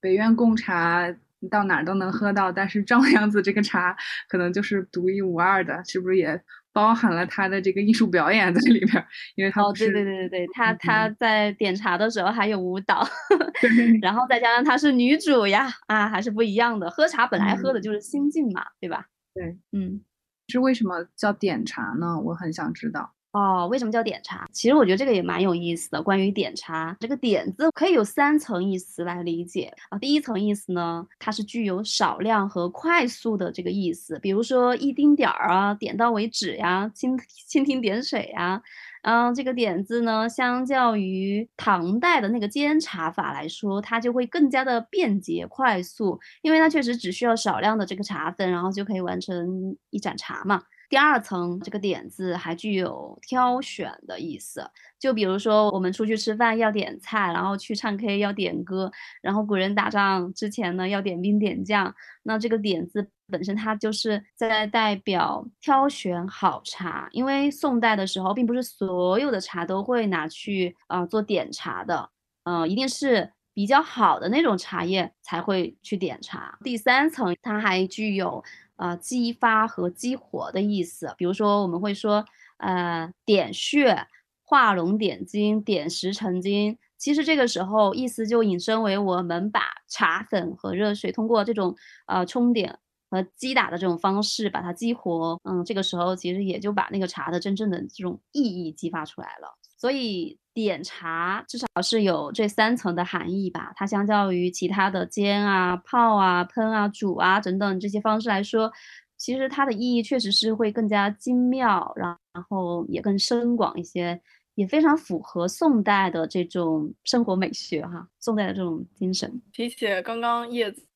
[0.00, 1.14] 北苑贡茶
[1.50, 3.94] 到哪儿都能喝到，但是赵娘子这个茶
[4.26, 6.42] 可能就是独一无二的，是不是也？
[6.74, 9.02] 包含了他的这个艺术表演在里边，
[9.36, 13.06] 因为他哦，对对对对对，他他在点茶的时候还有舞蹈，
[14.02, 16.90] 然后再加上她是女主呀，啊，还是不一样的。
[16.90, 19.06] 喝茶本来喝的就是心境嘛，对吧？
[19.32, 20.02] 对，嗯，
[20.48, 22.18] 是为什么叫点茶呢？
[22.20, 23.13] 我很想知道。
[23.34, 24.46] 哦，为什么叫点茶？
[24.52, 26.00] 其实我觉得这个也蛮有意思的。
[26.00, 29.98] 关于点茶，这个“点”字可以有三层意思来理解啊。
[29.98, 37.18] 第一层意思呢，它是具有少量和快速的这个意思，比如说一丁点儿啊，点到为止呀，蜻
[37.50, 38.62] 蜻蜓点水呀。
[39.02, 50.62] 嗯，这个“点”字呢，相较于唐代的那个煎茶法来说，它就会更加的便捷快速，因为它确实只需要少量的这个茶粉，然后就可以完成一盏茶嘛。
[50.94, 54.64] 第二层这个点字还具有挑选的意思，
[54.96, 72.08] 就比如说我们出去吃饭要点菜，然后去唱 K 要点歌，然后古人打仗之前呢要点兵点将，那这个点字本身它就是在代表挑选好茶，因为宋代的时候并不是所有的茶都会拿去啊做点茶的，
[72.44, 76.56] 嗯，一定是比较好的那种茶叶才会去点茶。
[76.62, 78.44] 第三层，它还具有
[78.76, 81.14] 呃激发和激活的意思。
[81.16, 82.24] 比如说，我们会说
[82.58, 84.06] 呃点穴、
[84.42, 86.78] 画龙点睛、点石成金。
[86.96, 92.78] 其实这个时候意思就引申为我们把茶粉和热水通过这种呃冲点
[93.10, 95.38] 和击打的这种方式把它激活。
[95.44, 99.58] 嗯，这个时候其实也就把那个茶的真正的这种意义激发出来了。
[99.84, 103.70] 所以点茶至少是有这三层的含义吧。
[103.76, 108.72] 它相较于其他的煎啊、泡啊、烹啊、煮啊等等这些方式来说，
[109.18, 112.18] 其实它的意义确实是会更加精妙，然
[112.48, 114.18] 后也更深广一些，
[114.54, 119.42] 也非常符合宋代的这种生活美学哈，宋代的这种精神。
[119.52, 120.86] 提起刚刚叶子。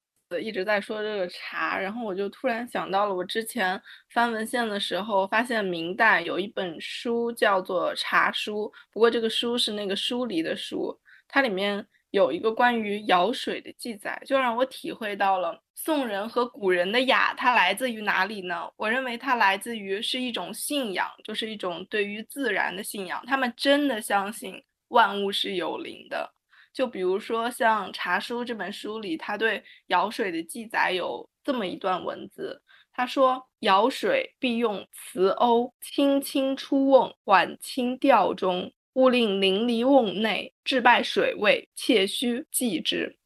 [0.42, 18.70] 一直在说这个茶，然后我就突然想到了，我之前翻文献的时候，发现明代有一本书叫做《茶书》，不过这个书是那个疏离的书，它里面有一个关于舀水的记载，就让我体会到了宋人和古人的雅，它来自于哪里呢？
[18.76, 26.34] 我认为它来自于是一种信仰，就是一种对于自然的信仰，他们真的相信万物是有灵的。
[26.78, 32.62] 就比如说像《茶书》这本书里，他对舀水的记载有这么一段文字，
[32.92, 43.18] 他说：“舀水必用瓷瓯，轻轻出瓮，缓轻调中，勿令淋漓瓮内，致败水味，切须记之。”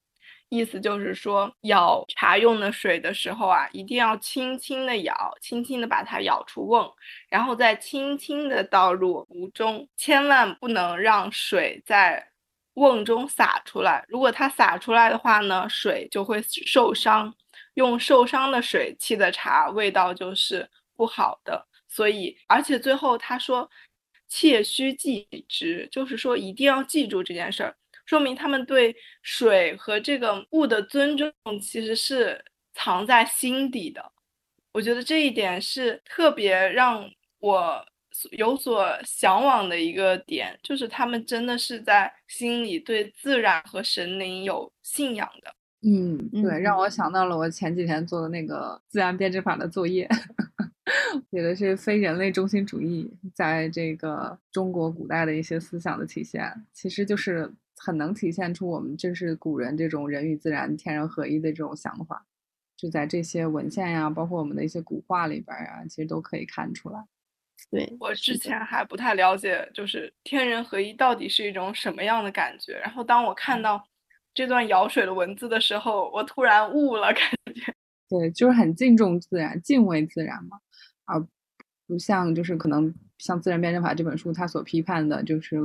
[0.49, 6.91] 意思就是说，舀茶用的水的时候啊，一定要轻轻的舀，轻轻的把它舀出瓮，
[7.29, 12.32] 然后再轻轻的倒入壶中，千万不能让水在。
[12.75, 17.35] 瓮中洒出来，如果它洒出来的话呢，水就会受伤。
[17.75, 21.67] 用受伤的水沏的茶，味道就是不好的。
[21.89, 23.71] 所以，而且最后他说，
[24.29, 31.33] 切须记之，就是说一定要记住这件事儿，说明他们对水和这个物的尊重
[31.63, 34.13] 其实是藏在心底的。
[34.73, 37.87] 我觉得这一点是特别让我。
[38.33, 45.55] 有所向往的一个点，就是他们真的是在心里对自然和神灵有信仰的。
[45.85, 50.09] 嗯，对，让我想到了我前几天做的那个自然辩证法的作业，
[51.33, 62.27] 写的是非人类中心主义在这个中国古代的一些思想的体现，其实就是很能体现出我们就是古人这种人与自然天人合一的这种想法，
[62.77, 67.05] 就在这些文献呀，包括我们的一些古画里边呀，其实都可以看出来。
[67.71, 72.79] 对我之前还不太了解，就是天人合一到底是一种什么样的感觉。
[72.79, 73.83] 然后当我看到
[74.35, 77.23] 这段舀水的文字的时候，我突然悟了，感
[77.55, 77.75] 觉
[78.09, 80.59] 对，就是很敬重自然，敬畏自然嘛，
[81.07, 81.27] 而
[81.87, 85.57] 不像就是可能像《自然辩证法》这本书它所批判的，就是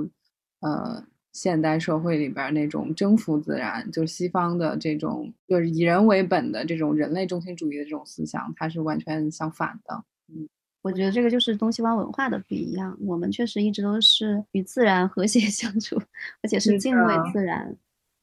[0.62, 10.48] 呃现代社会里边那种征服自然，就是西方的这种就是以人为本的这种人类中心主义的这种思想，它是完全相反的，嗯。
[10.88, 12.98] 我觉得这个就是东西方文化的不一样。
[13.02, 16.02] 我们确实一直都是与自然和谐 相处，
[16.42, 17.76] 而且是敬畏自然。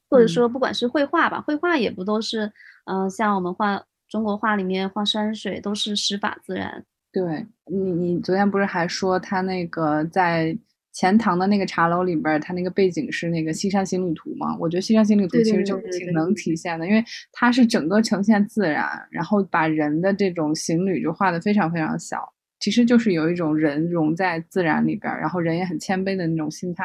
[0.09, 2.51] 或者说，不管是绘画吧，绘画也不都是，
[2.85, 6.83] 嗯，像我们画中国画里面画山水，都是师法自然。
[7.11, 10.57] 对你，你昨天不是还说他那个在
[10.93, 14.55] 钱塘的那个茶楼里边，他那个背景是那个《西山行旅图》吗？
[14.59, 22.31] 我觉得《西山行旅图》其实就挺能体现的，因为它是整个呈现自然，然后把人的这种行旅就画的非常非常小。
[22.65, 26.83] 其实就是有一种人融在自然里边，然后人也很谦卑的那种心态。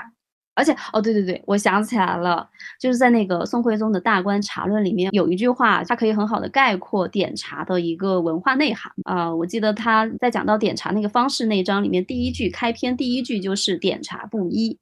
[0.55, 2.47] 而且，哦，对对对，我想起来了，
[2.79, 9.35] 就是在那个宋徽宗的大观茶论里面有一句话，它可以很好的概括点茶的一个文化内涵啊。
[9.35, 14.79] 我记得他在讲到点茶那个方式那一章里面，第一句开篇第一句就是“点茶不一”，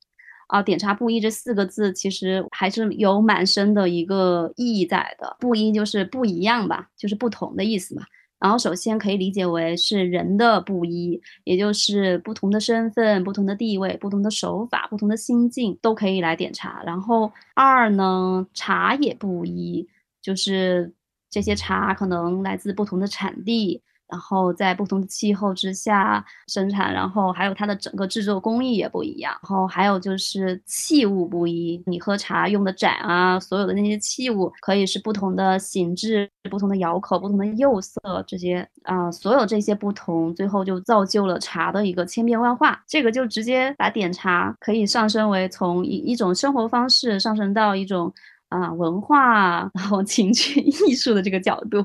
[0.48, 5.36] 啊，“点茶不一”这四个字其实还是有蛮深的一个意义在的。
[5.38, 8.02] 不一就是不一样吧，就是不同的意思嘛。
[8.40, 16.82] 然后首先可以理解为是人的不一，也就是不同的身份、不同的地位、不同的手法、不同的心境都可以来点茶。
[16.84, 19.88] 然后二呢，茶也不一，
[20.22, 20.92] 就是
[21.28, 23.82] 这些茶可能来自不同的产地。
[24.08, 42.82] 然后在不同的气候之下生产，然后还有它的整个制作工艺也不一样，然后还有就是器物不一，你喝茶用的盏啊，所有的那些器物可以是不同的形制、不同的窑口、不同的釉色这些啊，所有这些不同，最后就造就了茶的一个千变万化。
[42.86, 48.12] 这个就直接把点茶可以上升为从一一种生活方式上升到一种。
[48.48, 51.84] 啊，文化然后情趣 艺术的这个角度，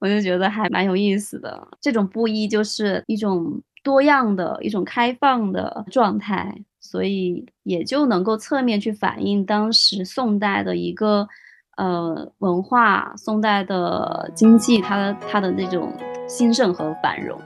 [0.00, 1.68] 我就觉得还蛮有意思的。
[1.80, 11.28] 这种布衣就是一种多样的一种开放的状态，所以也就能够侧面去反映当时宋代的一个
[11.76, 15.92] 呃文化，宋代的经济，它的它的那种
[16.26, 17.38] 兴盛和繁荣。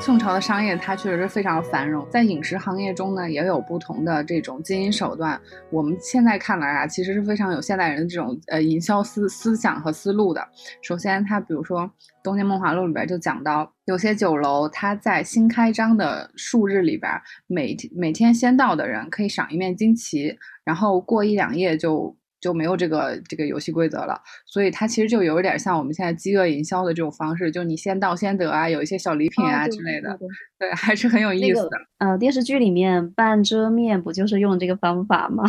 [0.00, 5.38] 宋朝的商业它确实是非常繁荣，在饮食行业中呢，也有不同的这种经营手段。
[5.70, 10.42] 我们现在看来啊，其实是非常有现代人的这种呃营销思思想和思路的。
[10.82, 11.82] 首先，它比如说
[12.24, 17.12] 《东京梦华录》里边就讲到，有些酒楼它在新开张的数日里边，
[17.46, 20.34] 每每天先到的人可以赏一面金旗，
[20.64, 22.16] 然后过一两夜就。
[22.40, 30.18] 就没有这个这个游戏规则了，所以它其实就有一点像我们现在饥饿营销的这种方式，就你先到先得啊，有一些小礼品啊之类的，
[30.58, 31.70] 对，还是很有意思的。
[31.98, 35.44] 呃，电视剧里面半遮面不就是用这个方法吗？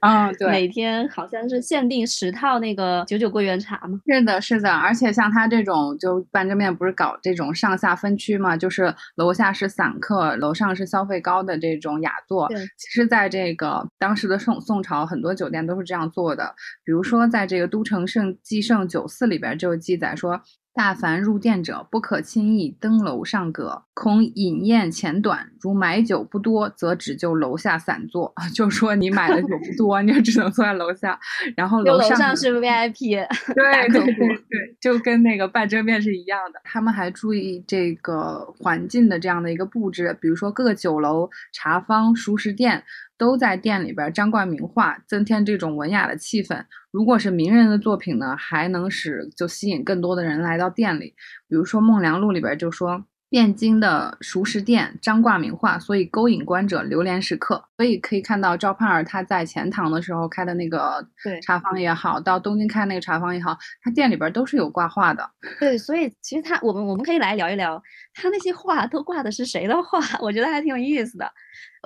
[0.00, 3.98] 啊，对，每天好像是限定十套那个九九桂圆茶嘛。
[4.06, 12.48] 是的，是的，而且像他这种就半遮面不是搞这种上下分区嘛，就是楼下是散客，楼上是消费高的这种雅座。
[12.48, 16.54] 对，其实在这个当时的宋宋朝，很多酒店都是这样做的。
[16.84, 20.40] 比如说在这个都城圣济圣酒肆里边就记载说。
[20.74, 25.48] 大凡入店者，不可轻易登楼上阁，恐饮宴浅短。
[25.60, 28.34] 如买酒不多，则只就楼下散坐。
[28.52, 31.18] 就说你买的酒不多，你就只能坐在楼下。
[31.56, 36.60] 然后楼上是 VIP， 对对对对，就跟那个半遮面是一样的。
[36.64, 42.82] 他们还注意这个环境的这样的一个布置，比如说各个酒楼、茶坊、熟食店。
[43.16, 46.64] 都在店里边张冠名画，增添这种文雅的气氛。
[46.94, 51.12] 如果是名人的作品呢，还能使就吸引更多的人来到店里。
[51.48, 57.64] 比如说《梦良录》里边就说，汴京的熟食店张挂名画，所以勾引观者流连食客。
[57.76, 61.04] 所以可以看到赵盼儿他在钱塘的时候开的那个
[61.42, 65.28] 茶坊也好，到东京开那个茶坊也好，他店里边都是有挂画的。
[65.58, 67.82] 对，所以其实他我们我们可以来聊一聊，
[68.14, 69.98] 他那些画都挂的是谁的画？
[70.22, 71.28] 我觉得还挺有意思的。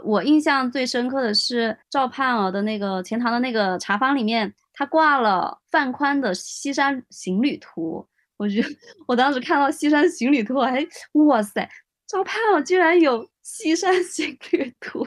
[0.04, 7.98] 我印象最深刻的是赵盼儿的那个钱塘的那个茶坊里面，他挂了范宽的《西山行旅图》。
[8.36, 8.68] 我觉得
[9.08, 11.68] 我当时看到《西山行旅图》，哎，哇塞，
[12.06, 15.04] 赵盼儿居然有《西山行旅图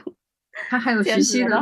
[0.68, 1.56] 他还有徐熙的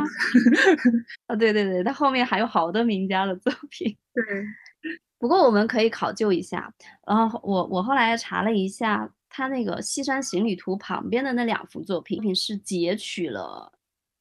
[1.27, 3.97] 啊，对对对，他后面还有好多名家的作品。
[4.13, 4.23] 对，
[5.17, 6.73] 不过我们可以考究一下。
[7.07, 9.09] 然后我我后来查了一下。
[9.33, 13.71] 他那个《西山行旅图》旁边的那两幅作品是截取了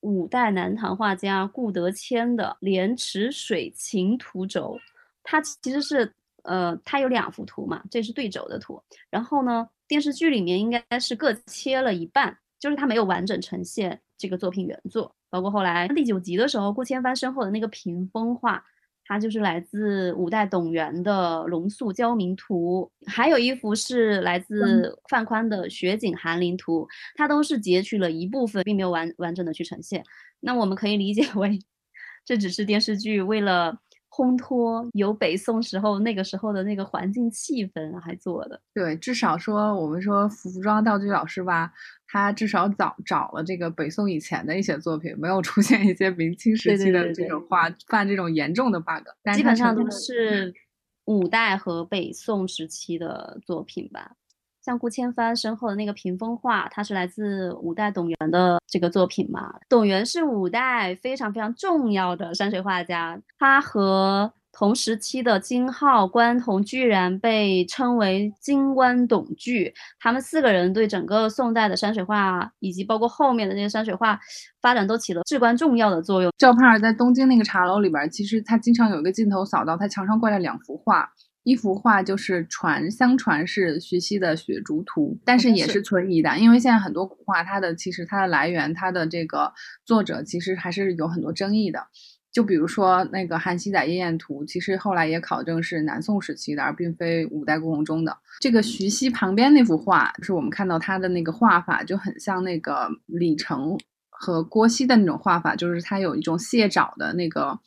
[0.01, 4.77] 五代南唐画家顾德谦的《莲池水情图轴》。
[5.23, 8.83] 它其实是呃，它有两幅图嘛，这是对轴的图。
[9.11, 15.15] 然后呢，电视剧里面应该是各切了一半，就是它没有完整呈现这个作品原作。
[15.29, 18.65] 包括后来第九集的时候，顾千帆身后的那个屏风画。
[19.11, 26.83] 它就是来自五代董源的《龙宿交明图》，还有一幅是来自范宽的《雪景寒林图》，
[27.17, 30.05] 它都是截取了一部分，并没有完完整的去呈现。
[30.39, 31.59] 那我们可以理解 为，
[32.25, 33.81] 这只是电视剧为了。
[34.11, 41.73] 烘托有北宋时候那个时候的那个环境气氛还做的，对，至少说我们说服装道具老师吧，
[42.09, 50.53] 他至少找找了这个北宋以前的一些作品，没有出现一些明清时期的这种画犯这种严重的 bug，基本上都是
[51.05, 54.17] 五代和北宋时期的作品吧。
[54.71, 59.53] 像顾千帆身后的那个屏风画，它是来自五代董源的这个作品嘛？
[59.69, 69.75] 董源是五代非常非常重要的山水画家，他和同时期的金浩、关同居然被称为金关董巨。
[69.99, 74.17] 他们四个人对整个宋代的山水画，以及包括后面的这些山水画
[74.63, 76.31] 发展，都起了至关重要的作用。
[76.39, 81.11] 赵盼儿在东京那个茶楼里边，其实他经常有一个镜头扫到他墙上挂着两幅画。
[81.43, 89.53] 一幅画就是传相传是徐熙的《雪竹图》，但是也是存疑的，因为现在很多古画它的其实它的来源，它的这个
[89.85, 91.87] 作者其实还是有很多争议的。
[92.31, 98.17] 就比如说那个《韩熙载夜宴图》，其实后来也考证是南宋时期的，而并非五代故宫中的。
[98.39, 103.79] 这个徐熙旁边那幅画，是我们看到他的那个画法就很像那个李成
[104.11, 107.59] 和郭熙的那种画法，就是他有一种蟹爪的那个。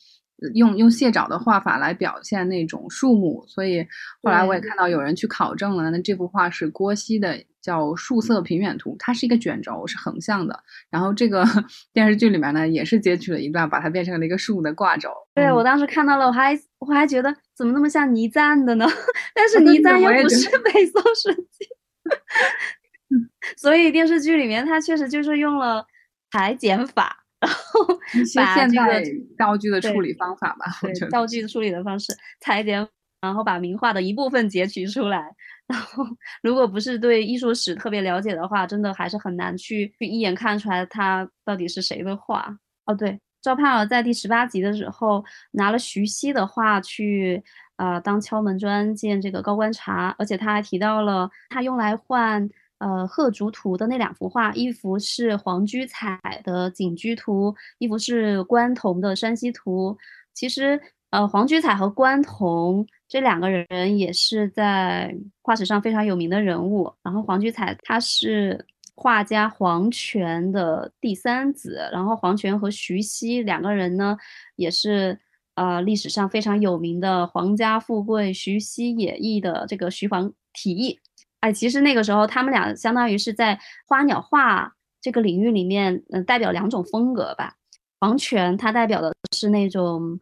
[0.54, 3.86] 用用蟹爪的画法来表现那种树木，所以
[4.22, 10.64] 后来我也看到有人去考证了，那这幅画是郭熙的，叫《树色平远图》，它是一个卷轴，是横向的。
[10.90, 11.46] 然后这个
[11.94, 15.10] 电视剧里面呢，也是截取了一段，把它变成了一个树的挂轴。
[15.34, 18.86] 对我当时看到了，我还我还觉得怎么那么像倪瓒的呢？
[19.34, 21.66] 但是倪瓒又不是北宋时期，
[23.58, 25.86] 所以电视剧里面它确实就是用了
[26.32, 27.23] 裁剪法。
[27.44, 29.04] 然后 一些现代
[29.38, 32.88] 道具的处理方法吧，对道具的处理的方式，裁剪
[33.22, 35.36] 然后把名画的一部分截取出来。
[35.66, 36.06] 然后，
[36.42, 42.58] 如果不是对艺术史特别了解的话，真的还是很难去去一眼看出来它到底是谁的画。
[42.86, 47.42] 哦，对，赵盼儿在第十八集的时候拿了徐熙的画去，
[47.78, 59.98] 呃，当敲门砖见这个高观察，而且他还提到了他用来换呃鹤竹图的那两幅画，一幅是黄居彩的景居图，一幅是关同的山西图。
[60.34, 62.86] 其实，呃，黄居彩和关同。
[63.08, 66.92] 这两个人也是在画史上非常有名的人物。
[67.04, 68.66] 然后黄居彩他是
[68.96, 74.18] 画家黄权的第三子，然后黄权和徐熙两个人呢，
[74.56, 75.20] 也是
[75.54, 81.00] 呃历史上非常有名的皇家富贵徐熙野艺的这个徐黄体艺。
[81.44, 87.56] 哎，其实那个时候他们俩相当于是在花鸟画这个领域里面，嗯，代表两种风格吧。
[88.00, 90.20] 黄权他代表的是那种。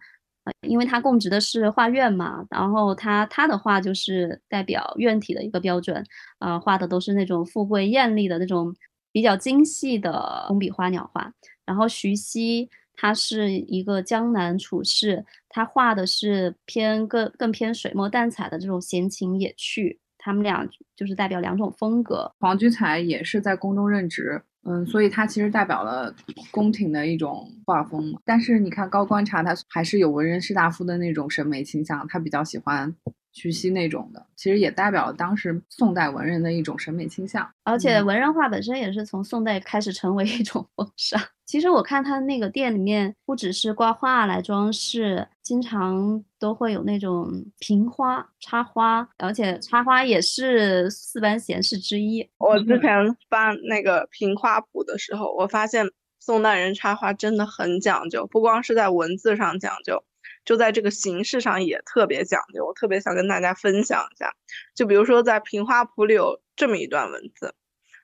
[0.68, 6.04] 因为他供职的是画院嘛，然后他他的画就是代表院体的一个标准，
[6.40, 8.76] 呃，画的都是那种富贵艳丽的那种
[9.12, 11.32] 比较精细的工笔花鸟画。
[11.64, 20.01] 然后徐熙他是一个江南处士，他画的是偏更更偏水墨淡彩的这种闲情野趣。
[20.24, 20.66] 他们俩
[20.96, 22.32] 就是代表两种风格。
[22.40, 24.42] 黄居才也是在宫中任职。
[24.64, 26.14] 嗯，所以他其实代表了
[26.52, 32.96] 宫廷的一种画风，但是你看高观察，他还是有文人士大夫的那种审美倾向，他比较喜欢。
[33.32, 41.22] 徐熙那种的，其实也代表了当时宋代文人的一种审美倾向，而且文人画本身也是从宋代开始成为一种风尚。
[41.46, 47.30] 其实我看他那个店里面，不只是挂画来装饰，经常都会有那种
[47.60, 52.30] 瓶花插花，而且插花也是四般闲事之一。
[52.38, 52.90] 我 之前
[53.30, 55.86] 翻那个瓶花谱的时候，我发现
[56.20, 60.04] 宋代人插花真的很讲究，不光是在文字上讲究。
[60.44, 64.34] 就在这个形式上也特别讲究，我特别想跟大家分享一下。
[64.74, 67.54] 就比如说在《平花谱》里有这么一段文字，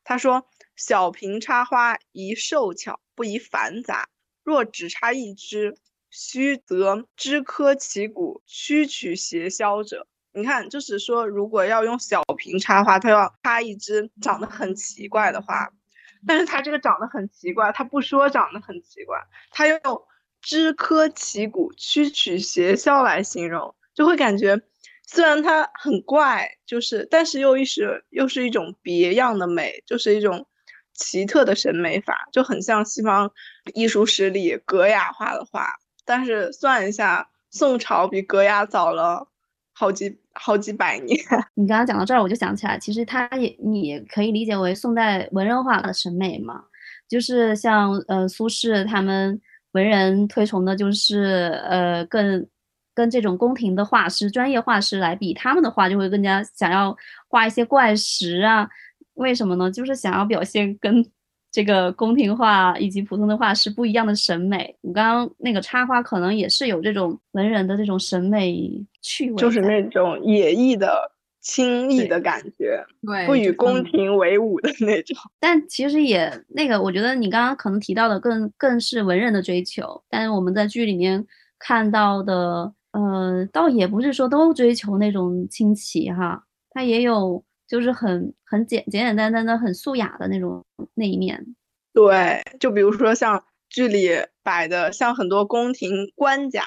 [0.04, 4.08] 他说：“小瓶插花宜瘦巧，不宜繁杂。
[4.44, 5.76] 若只插一枝，
[6.12, 15.72] 须得枝柯其骨，曲曲斜削者。”你看，就是说，如果要用小瓶插花，它要插一枝长得很奇怪的花，
[16.28, 19.20] 但是它这个长得很奇怪，它不说长得很奇怪，
[19.50, 20.08] 它又。
[20.48, 24.58] 枝柯其骨，曲曲斜削来形容，就会感觉
[25.06, 30.48] 虽然它很怪，就是但是又一是又是一种别样的美，就是一种
[30.94, 33.30] 奇特的审美法，就很像西方
[33.74, 35.68] 艺术史里格雅画的画。
[36.06, 39.28] 但是算一下，宋朝比格雅早了
[39.74, 41.20] 好几好几百年。
[41.56, 46.64] 你刚刚讲到这儿，我就想起来，其实它也你可以理解为宋代文人画的审美嘛，
[47.10, 49.42] 就是像呃苏轼他们。
[49.74, 52.48] 文人推崇的就是呃，更
[52.94, 56.96] 跟这种宫廷的画师、专业画师来比，他们的画就会更加想要
[57.28, 58.68] 画一些怪石啊。
[59.14, 59.70] 为什么呢？
[59.70, 61.06] 就是想要表现跟
[61.52, 64.76] 这个宫廷画以及普通的画师不一样的审美。
[64.82, 71.12] 你刚刚那个插花可能也是有这种文人的这种审美趣味，就是那种野意的。
[71.48, 75.16] 轻易的感觉，对，不与宫廷为伍的那种。
[75.40, 80.04] 但其实也那个，我觉得你刚刚可能提到的更更是文人的追求。
[80.10, 81.26] 但是我们在剧里面
[81.58, 91.56] 看到的，呃，倒也不是说都追求那种清奇哈，他也有就是很很简简简单单的很素雅的那种那一面。
[91.94, 94.10] 对，就比如说像剧里
[94.44, 96.64] 摆的，像很多宫廷官家，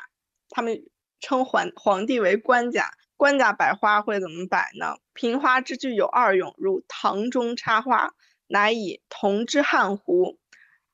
[0.49, 0.83] 他们
[1.20, 2.91] 称皇皇帝为官家。
[3.21, 4.97] 官家摆花会怎么摆呢？
[5.12, 8.14] 瓶花之具有二用，如堂中插花，
[8.47, 10.39] 乃以铜之汉壶，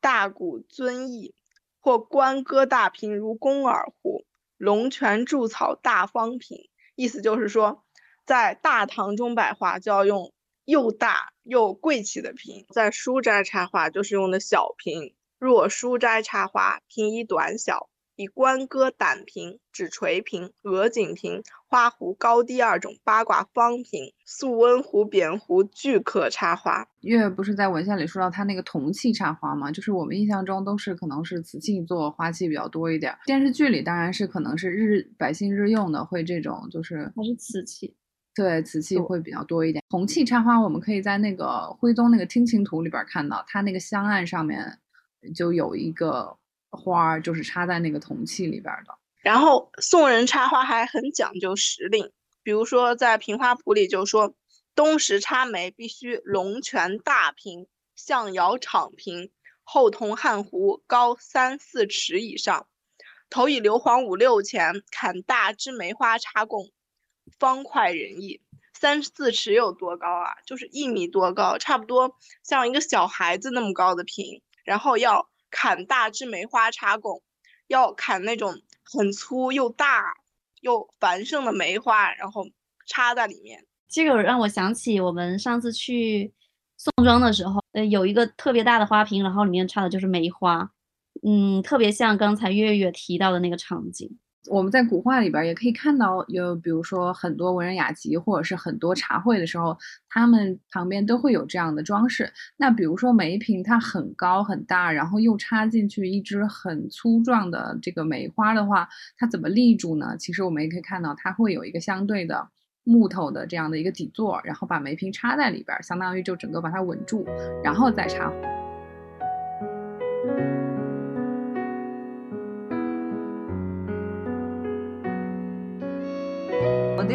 [0.01, 1.37] 大古尊异，
[1.79, 6.68] 或官歌大瓶如宫耳壶，龙泉筑草大方瓶。
[6.97, 7.85] 意思就是说，
[8.24, 10.33] 在大堂中摆花就要用
[10.64, 15.14] 又大又贵气的瓶，在书斋插花就是用的小瓶。
[15.39, 17.89] 若书斋插花，瓶宜短小。
[18.17, 26.89] 以关歌胆瓶、纸垂瓶、鹅颈瓶、花壶高低二种八卦方瓶、素温壶、扁壶俱可插花。
[27.03, 29.71] 月不是在文献里说到他那个铜器插花吗？
[29.71, 33.14] 就是我们印象中都是可能是瓷器做花器比较多一点。
[33.27, 37.95] 电视剧里当然是可能是日百姓日用的，会这种就是还是瓷器，
[38.35, 39.85] 对瓷器会比较多一点。
[39.91, 44.79] 铜器插花，我们可以在那个徽宗那个听琴图里边看到，它那个香案上面
[45.35, 46.39] 就有一个。
[46.77, 48.95] 花儿就是插在那个铜器里边的。
[49.22, 52.12] 然后宋人插花还很讲究时令，
[52.43, 54.35] 比如说在《平花谱》里就说，
[54.74, 57.66] 冬时插梅必须龙泉大瓶，
[57.97, 59.33] 象窑敞瓶，
[59.64, 62.68] 厚铜汉壶，高三四尺以上，
[63.31, 66.70] 头以硫磺五六钱砍大枝梅花插供。
[67.41, 68.41] 方块人意，
[68.79, 70.37] 三四尺有多高啊？
[70.47, 72.14] 就是一米多高，差不多
[72.45, 75.29] 像一个小孩子那么高的瓶，然后要
[75.59, 77.23] 砍大枝梅花插拱，
[77.67, 80.15] 要砍那种很粗又大
[80.61, 82.45] 又繁盛的梅花，然后
[82.87, 83.65] 插在里面。
[83.89, 86.31] 这个让我想起我们上次去
[86.77, 90.71] 宋庄的时候，呃，有一个特别大的花瓶，然后里面插的就是梅花，
[91.27, 94.19] 嗯，特别像刚才月月提到的那个场景。
[94.49, 99.76] 我们在古画里边也可以看到，有比如说很多文人雅集或者是很多茶会的时候，
[100.09, 102.32] 他们旁边都会有这样的装饰。
[102.57, 110.16] 那比如说梅瓶，它很高很大，然后又插进去一支很粗壮的这个梅花的话，它怎么立住呢？
[110.18, 112.49] 其实我们也可以看到，它会有一个相对的。
[112.88, 117.26] 木头的这样的一个底座，然后把梅瓶插在里边，相当于就整个把它稳住，
[117.64, 118.32] 然后再插。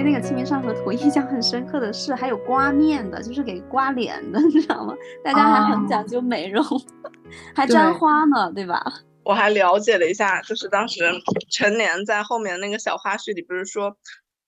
[0.01, 4.95] 对那个《清明上河图 》印象很深刻的是，还有刮面的，就是给刮脸的，你知道吗？
[5.23, 6.63] 大家还很讲究美容，
[7.55, 8.83] 还沾花呢，对吧？
[9.23, 11.03] 我还了解了一下，就是当时
[11.51, 13.95] 陈年在后面那个小花絮里不是说。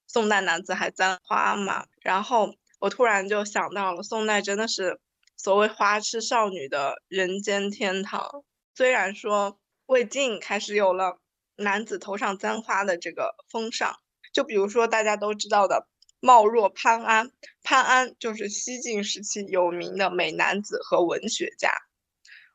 [0.05, 1.85] 宋代男子还簪花嘛？
[2.03, 4.99] 然后我突然就想到了，宋代真的是
[5.35, 8.43] 所谓花痴少女的人间天堂。
[8.75, 11.17] 虽然说魏晋开始有了
[11.55, 13.95] 男子头上簪花的这个风尚，
[14.33, 15.87] 就比如说大家都知道的
[16.19, 17.31] 貌若潘安，
[17.63, 21.71] 潘安就是西晋时期有名的美男子和文学家。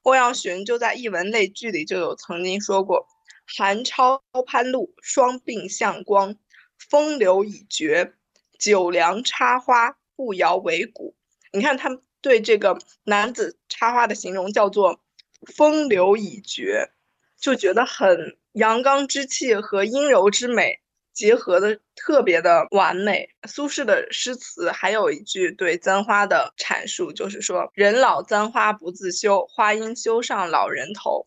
[0.02, 3.06] 欧阳询就在《艺文类聚》里就有曾经说过
[3.46, 6.36] ：“韩超潘陆双鬓向光。”
[6.78, 8.14] 风流已绝，
[8.58, 11.16] 九梁插花不摇为骨。
[11.52, 15.00] 你看他们对这个男子插花的形容叫做
[15.54, 16.92] “风流已绝”，
[17.36, 20.80] 就觉得很阳刚之气和阴柔之美
[21.18, 23.28] 结合的特别的完美。
[23.48, 31.24] 苏轼的诗词还有一句对簪花的阐述，就是说“人老簪花不自修，花应羞上老人头”。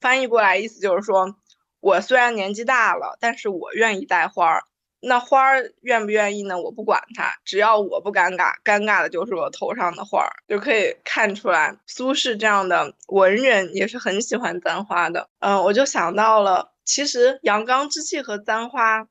[0.00, 1.34] 翻译过来意思就是说，
[1.80, 4.62] 我虽然年纪大了，但是我愿意戴花儿。
[5.00, 6.60] 那花儿愿不愿意呢？
[6.60, 15.28] 我不管它，只要我不尴尬，尴尬的就是我头上的花儿，就可以看出来苏轼这样的文人也是很喜欢簪花的。
[15.40, 19.08] 嗯，我就想到了，其实阳刚之气和簪花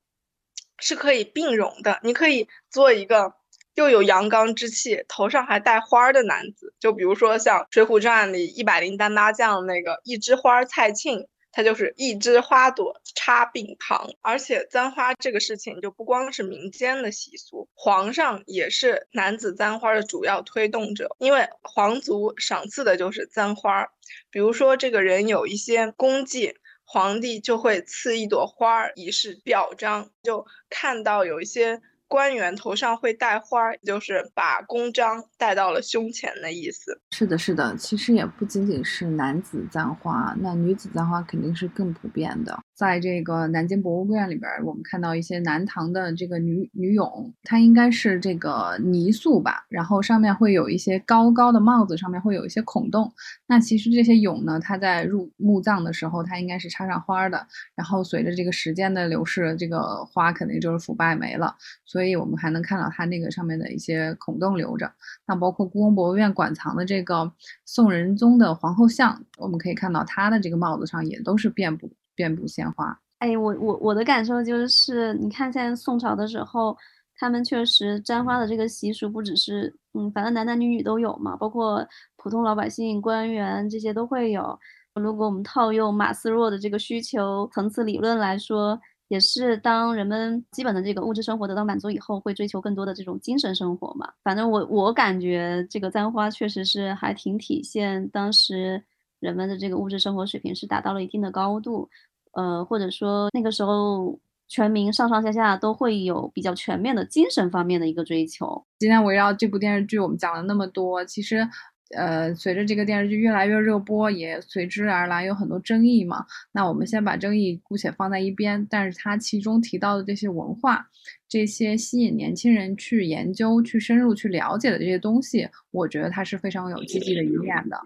[0.81, 2.01] 是可以并容的。
[2.03, 3.33] 你可以做一个
[3.75, 11.27] 又有阳刚之气，头上还带花的男子，就比如说像《水浒传》里一百零单八将那个一枝花蔡庆。
[11.53, 23.89] 它就是一枝花朵插鬓旁，而且簪花这个事情就不光是民间的习俗，皇上也是男子簪花的主要推动者，因为皇族赏赐的就是簪花。
[24.29, 26.55] 比如说这个人有一些功绩，
[26.93, 30.11] 皇帝就会赐一朵花儿以示表彰。
[30.23, 31.81] 就看到有一些。
[32.11, 36.99] 官员头上会戴花，就是把公章戴到了胸前的意思。
[37.11, 42.59] 是的，是的，其实也不仅仅是男子簪花，那女子簪花肯定是更普遍的。
[42.75, 53.09] 在这个南京博物院里边，我们看到一些南唐的这个女女俑，它应该是这个泥塑吧，然后上面会有一些高高的帽子，上面会有一些孔洞。
[53.47, 57.47] 那其实这些俑呢，它在入墓葬的时候，它应该是插上花的。
[57.73, 61.55] 然后随着这个时间的流逝，这个花肯定就是腐败没了，
[61.85, 64.91] 所以所以我们还能看到它那个上面的一些孔洞留着。
[65.27, 67.31] 那包括故宫博物院馆藏的这个
[67.63, 71.87] 宋仁宗的皇后像，我们可以看到它的这个帽子上也都是遍布。
[72.13, 76.77] 遍布鲜花，哎，我我我的感受就是，你看现在宋朝的时候，
[77.17, 81.87] 他们确实簪花的这个习俗不只是，嗯，反正男男女女都有嘛，包括
[82.17, 84.59] 普通老百姓、官员这些都会有。
[84.93, 88.79] 如果我们套用马斯洛的这个需求层次理论来说，
[89.11, 94.09] 也是当人们基本的这个物质生活得到满足以后，会追求更多的这种精神生活嘛。
[94.23, 98.81] 反正我我感觉这个簪花确实是还挺体现当时
[99.19, 101.89] 人们的这个物质生活水平是达到了一定的高度。
[102.31, 108.65] 呃，或者说那个时候，全民上上下下都会有比较全面的精神方面的一个追求。
[108.79, 111.45] 今天围绕这部电视剧，我们讲了那么多，其实，
[111.93, 116.25] 呃，随着这个电视剧越来越热播，也随之而来有很多争议嘛。
[116.51, 120.87] 那我们先把争议姑且放在一边，但是它其中提到的这些文化，
[121.27, 127.79] 这些吸引年轻人去研究、去深入去了解的这些东西，我觉得它是非常有积极的一面的。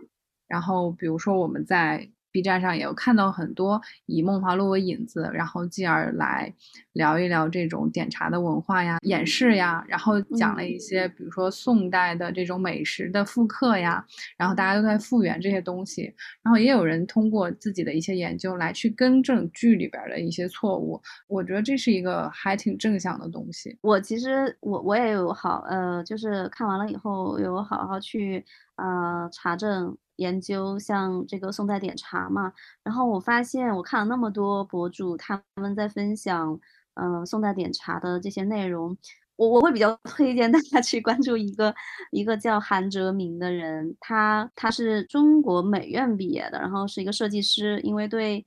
[0.47, 2.09] 然后，比如说我们在。
[2.35, 6.53] B 站上也有看到很多以梦华录为引子，然后继而来
[6.91, 14.05] 聊一聊这种点茶的文化呀、演示呀，然后讲了一些比如说宋代的这种美食的复刻呀，
[14.35, 16.13] 然后大家都在复原这些东西，
[16.43, 23.77] 然后也有人通过自己的一些研究来去更正剧里边的一些错误，我觉得这是一个还挺正向的东西。
[23.79, 28.43] 我其实我我也有好呃，就是看完了以后有好好去
[28.75, 29.97] 呃查证。
[30.17, 32.53] 研究像这个宋代点茶嘛，
[32.83, 36.59] 然后我发现我看了那么多博主他们在分享，
[36.95, 38.97] 嗯，宋代点茶的这些内容，
[39.35, 41.75] 我我会比较 推荐大家去关注一个
[42.11, 48.45] 一个叫韩哲明的人，他他是中国美院毕业的，然后是一个设计师，因为对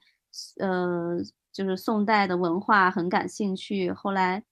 [0.61, 1.19] 呃
[1.53, 4.43] 就是宋代的文化很感兴趣，后来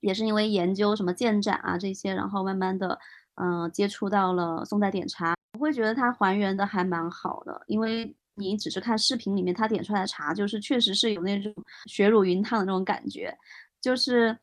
[0.00, 2.98] 也是因为研究什么建盏啊这些，然后慢慢的
[3.40, 5.34] 嗯接触到了宋代点茶。
[5.54, 11.52] 我会觉得它还原的还蛮好的，因为你只是看视频里面他点出来的茶，就是确实是有那种
[11.86, 13.36] 雪乳云烫的那种感觉，
[13.80, 14.38] 就是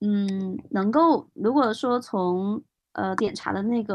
[0.00, 3.94] 嗯，能够如果说从呃点茶的那个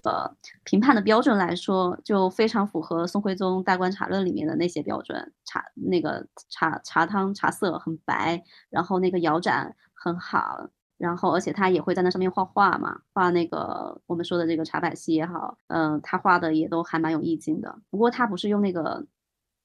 [0.64, 10.70] 评判的标准来说，就非常符合宋徽宗大观茶论里面的那些标准，茶那个茶茶汤茶色很白，然后那个摇盏很好。
[11.00, 17.80] 然后，而且他也会在那上面画画嘛，画那个我们说的这个茶百戏也好，嗯，他画的也都还蛮有意境的。
[17.89, 19.06] 不过他不是用那个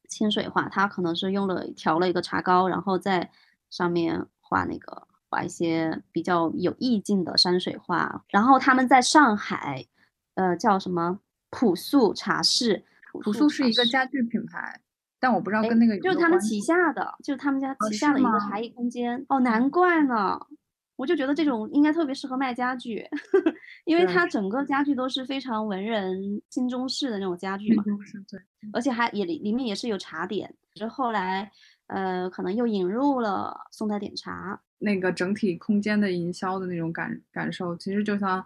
[0.09, 3.32] 清水画，他可能是用了调了一个茶膏，然后在
[3.68, 8.24] 上面画那个画一些比较有意境的山水画。
[8.28, 9.85] 然后他们在上海，
[10.35, 11.18] 呃，叫什么
[11.51, 12.85] 朴素茶室？
[13.24, 14.80] 朴素是一个家具品牌，
[15.18, 19.26] 但我不知道跟那个有就是他们旗下的，就是他们家旗下的一个茶艺空间。
[19.28, 20.39] 哦，难怪呢。
[20.97, 23.05] 我就觉得这种应该特别适合卖家具，
[23.84, 27.82] 因为它整个家具都是非常文人、新中式的那种家具嘛。
[28.72, 30.55] 而且还也里里面也是有茶点。
[30.76, 31.51] 是后来，
[31.88, 38.45] 呃，可能又引入了宋代点茶，那个整体空间的营销的那种感感受，其实就像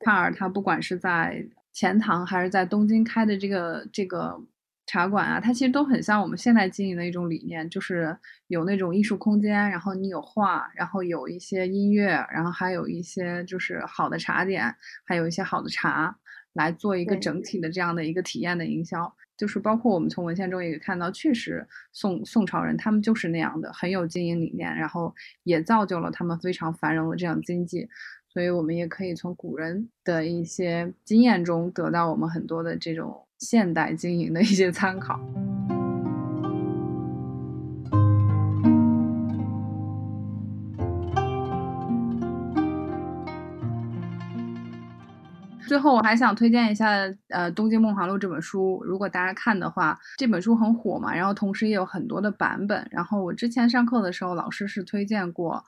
[0.00, 4.40] 帕尔他不管是在钱塘还是在东京开的这个这个。
[4.86, 8.16] 茶馆啊，它其实都很像我们现在经营的一种理念，就是
[8.48, 14.74] 有那种艺术空间，然后你有画，然后有一些音乐，然后还有一些就是好的茶点，
[15.04, 16.14] 还有一些好的茶，
[16.52, 19.10] 来做一个整体的这样的一个体验的营销。
[19.36, 25.12] 就是包括我们从文献中也看到，确实宋宋朝人他们就是那样的，很有经营理念，然后
[25.42, 27.88] 也造就了他们非常繁荣的这样经济。
[28.28, 33.26] 所以我们也可以从古人的一些经验中得到我们很多的这种。
[33.44, 35.20] 现代经营的一些参考。
[45.66, 46.88] 最后，我还想推荐一下，
[47.28, 48.80] 呃，《东京梦华录》这本书。
[48.84, 52.86] 如果大家看的话，这本书很火嘛，然后同时也有很多的版本。
[52.90, 55.64] 然后我之前上课的时候，老师是推荐过。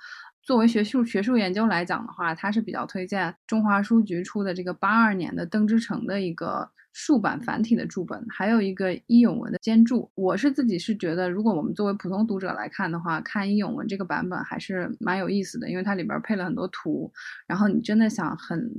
[0.46, 10.08] 作为学术学术研究来讲的话，他是比较推荐中华书局出的这个八二年的邓之诚的一个竖版繁体的注本，还有一个伊永文的兼注。
[10.14, 17.12] 我是自己是觉得，如果我们作为普通读者来看的话，看伊永文这个版本还是蛮有意思的，因为它里边配了很多图，
[17.48, 18.70] 然后你真的想很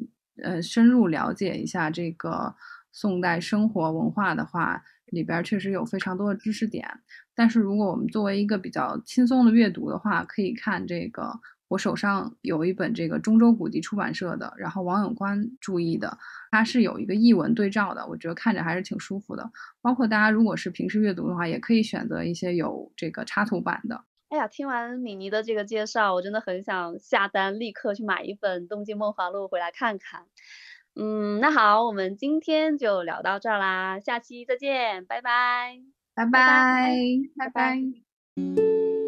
[0.42, 2.56] 呃深入了解一下这个
[2.94, 6.88] 宋代生活文化的话，里边确实有非常多的知识点。
[7.36, 11.38] 但是如果我们作为一个比较轻松的阅读的话，可以看这个。
[11.68, 16.18] 我手上有一本这个中州古籍出版社的，然后王永宽注译的，
[16.52, 19.52] 它是有一个译文对照的，我觉得看着还是挺舒服的。
[19.82, 24.04] 包括大家如果是平时阅读的话，也可以选择一些有这个插图版的。
[24.30, 30.26] 哎呀，听完米妮的这个介绍，我真的很想下单，立刻去买一本《东京梦华录》回来看看。
[31.00, 35.80] 嗯，那好，我们今天就聊到这儿啦，下期再见，拜拜，
[36.14, 36.98] 拜拜，
[37.38, 39.07] 拜拜。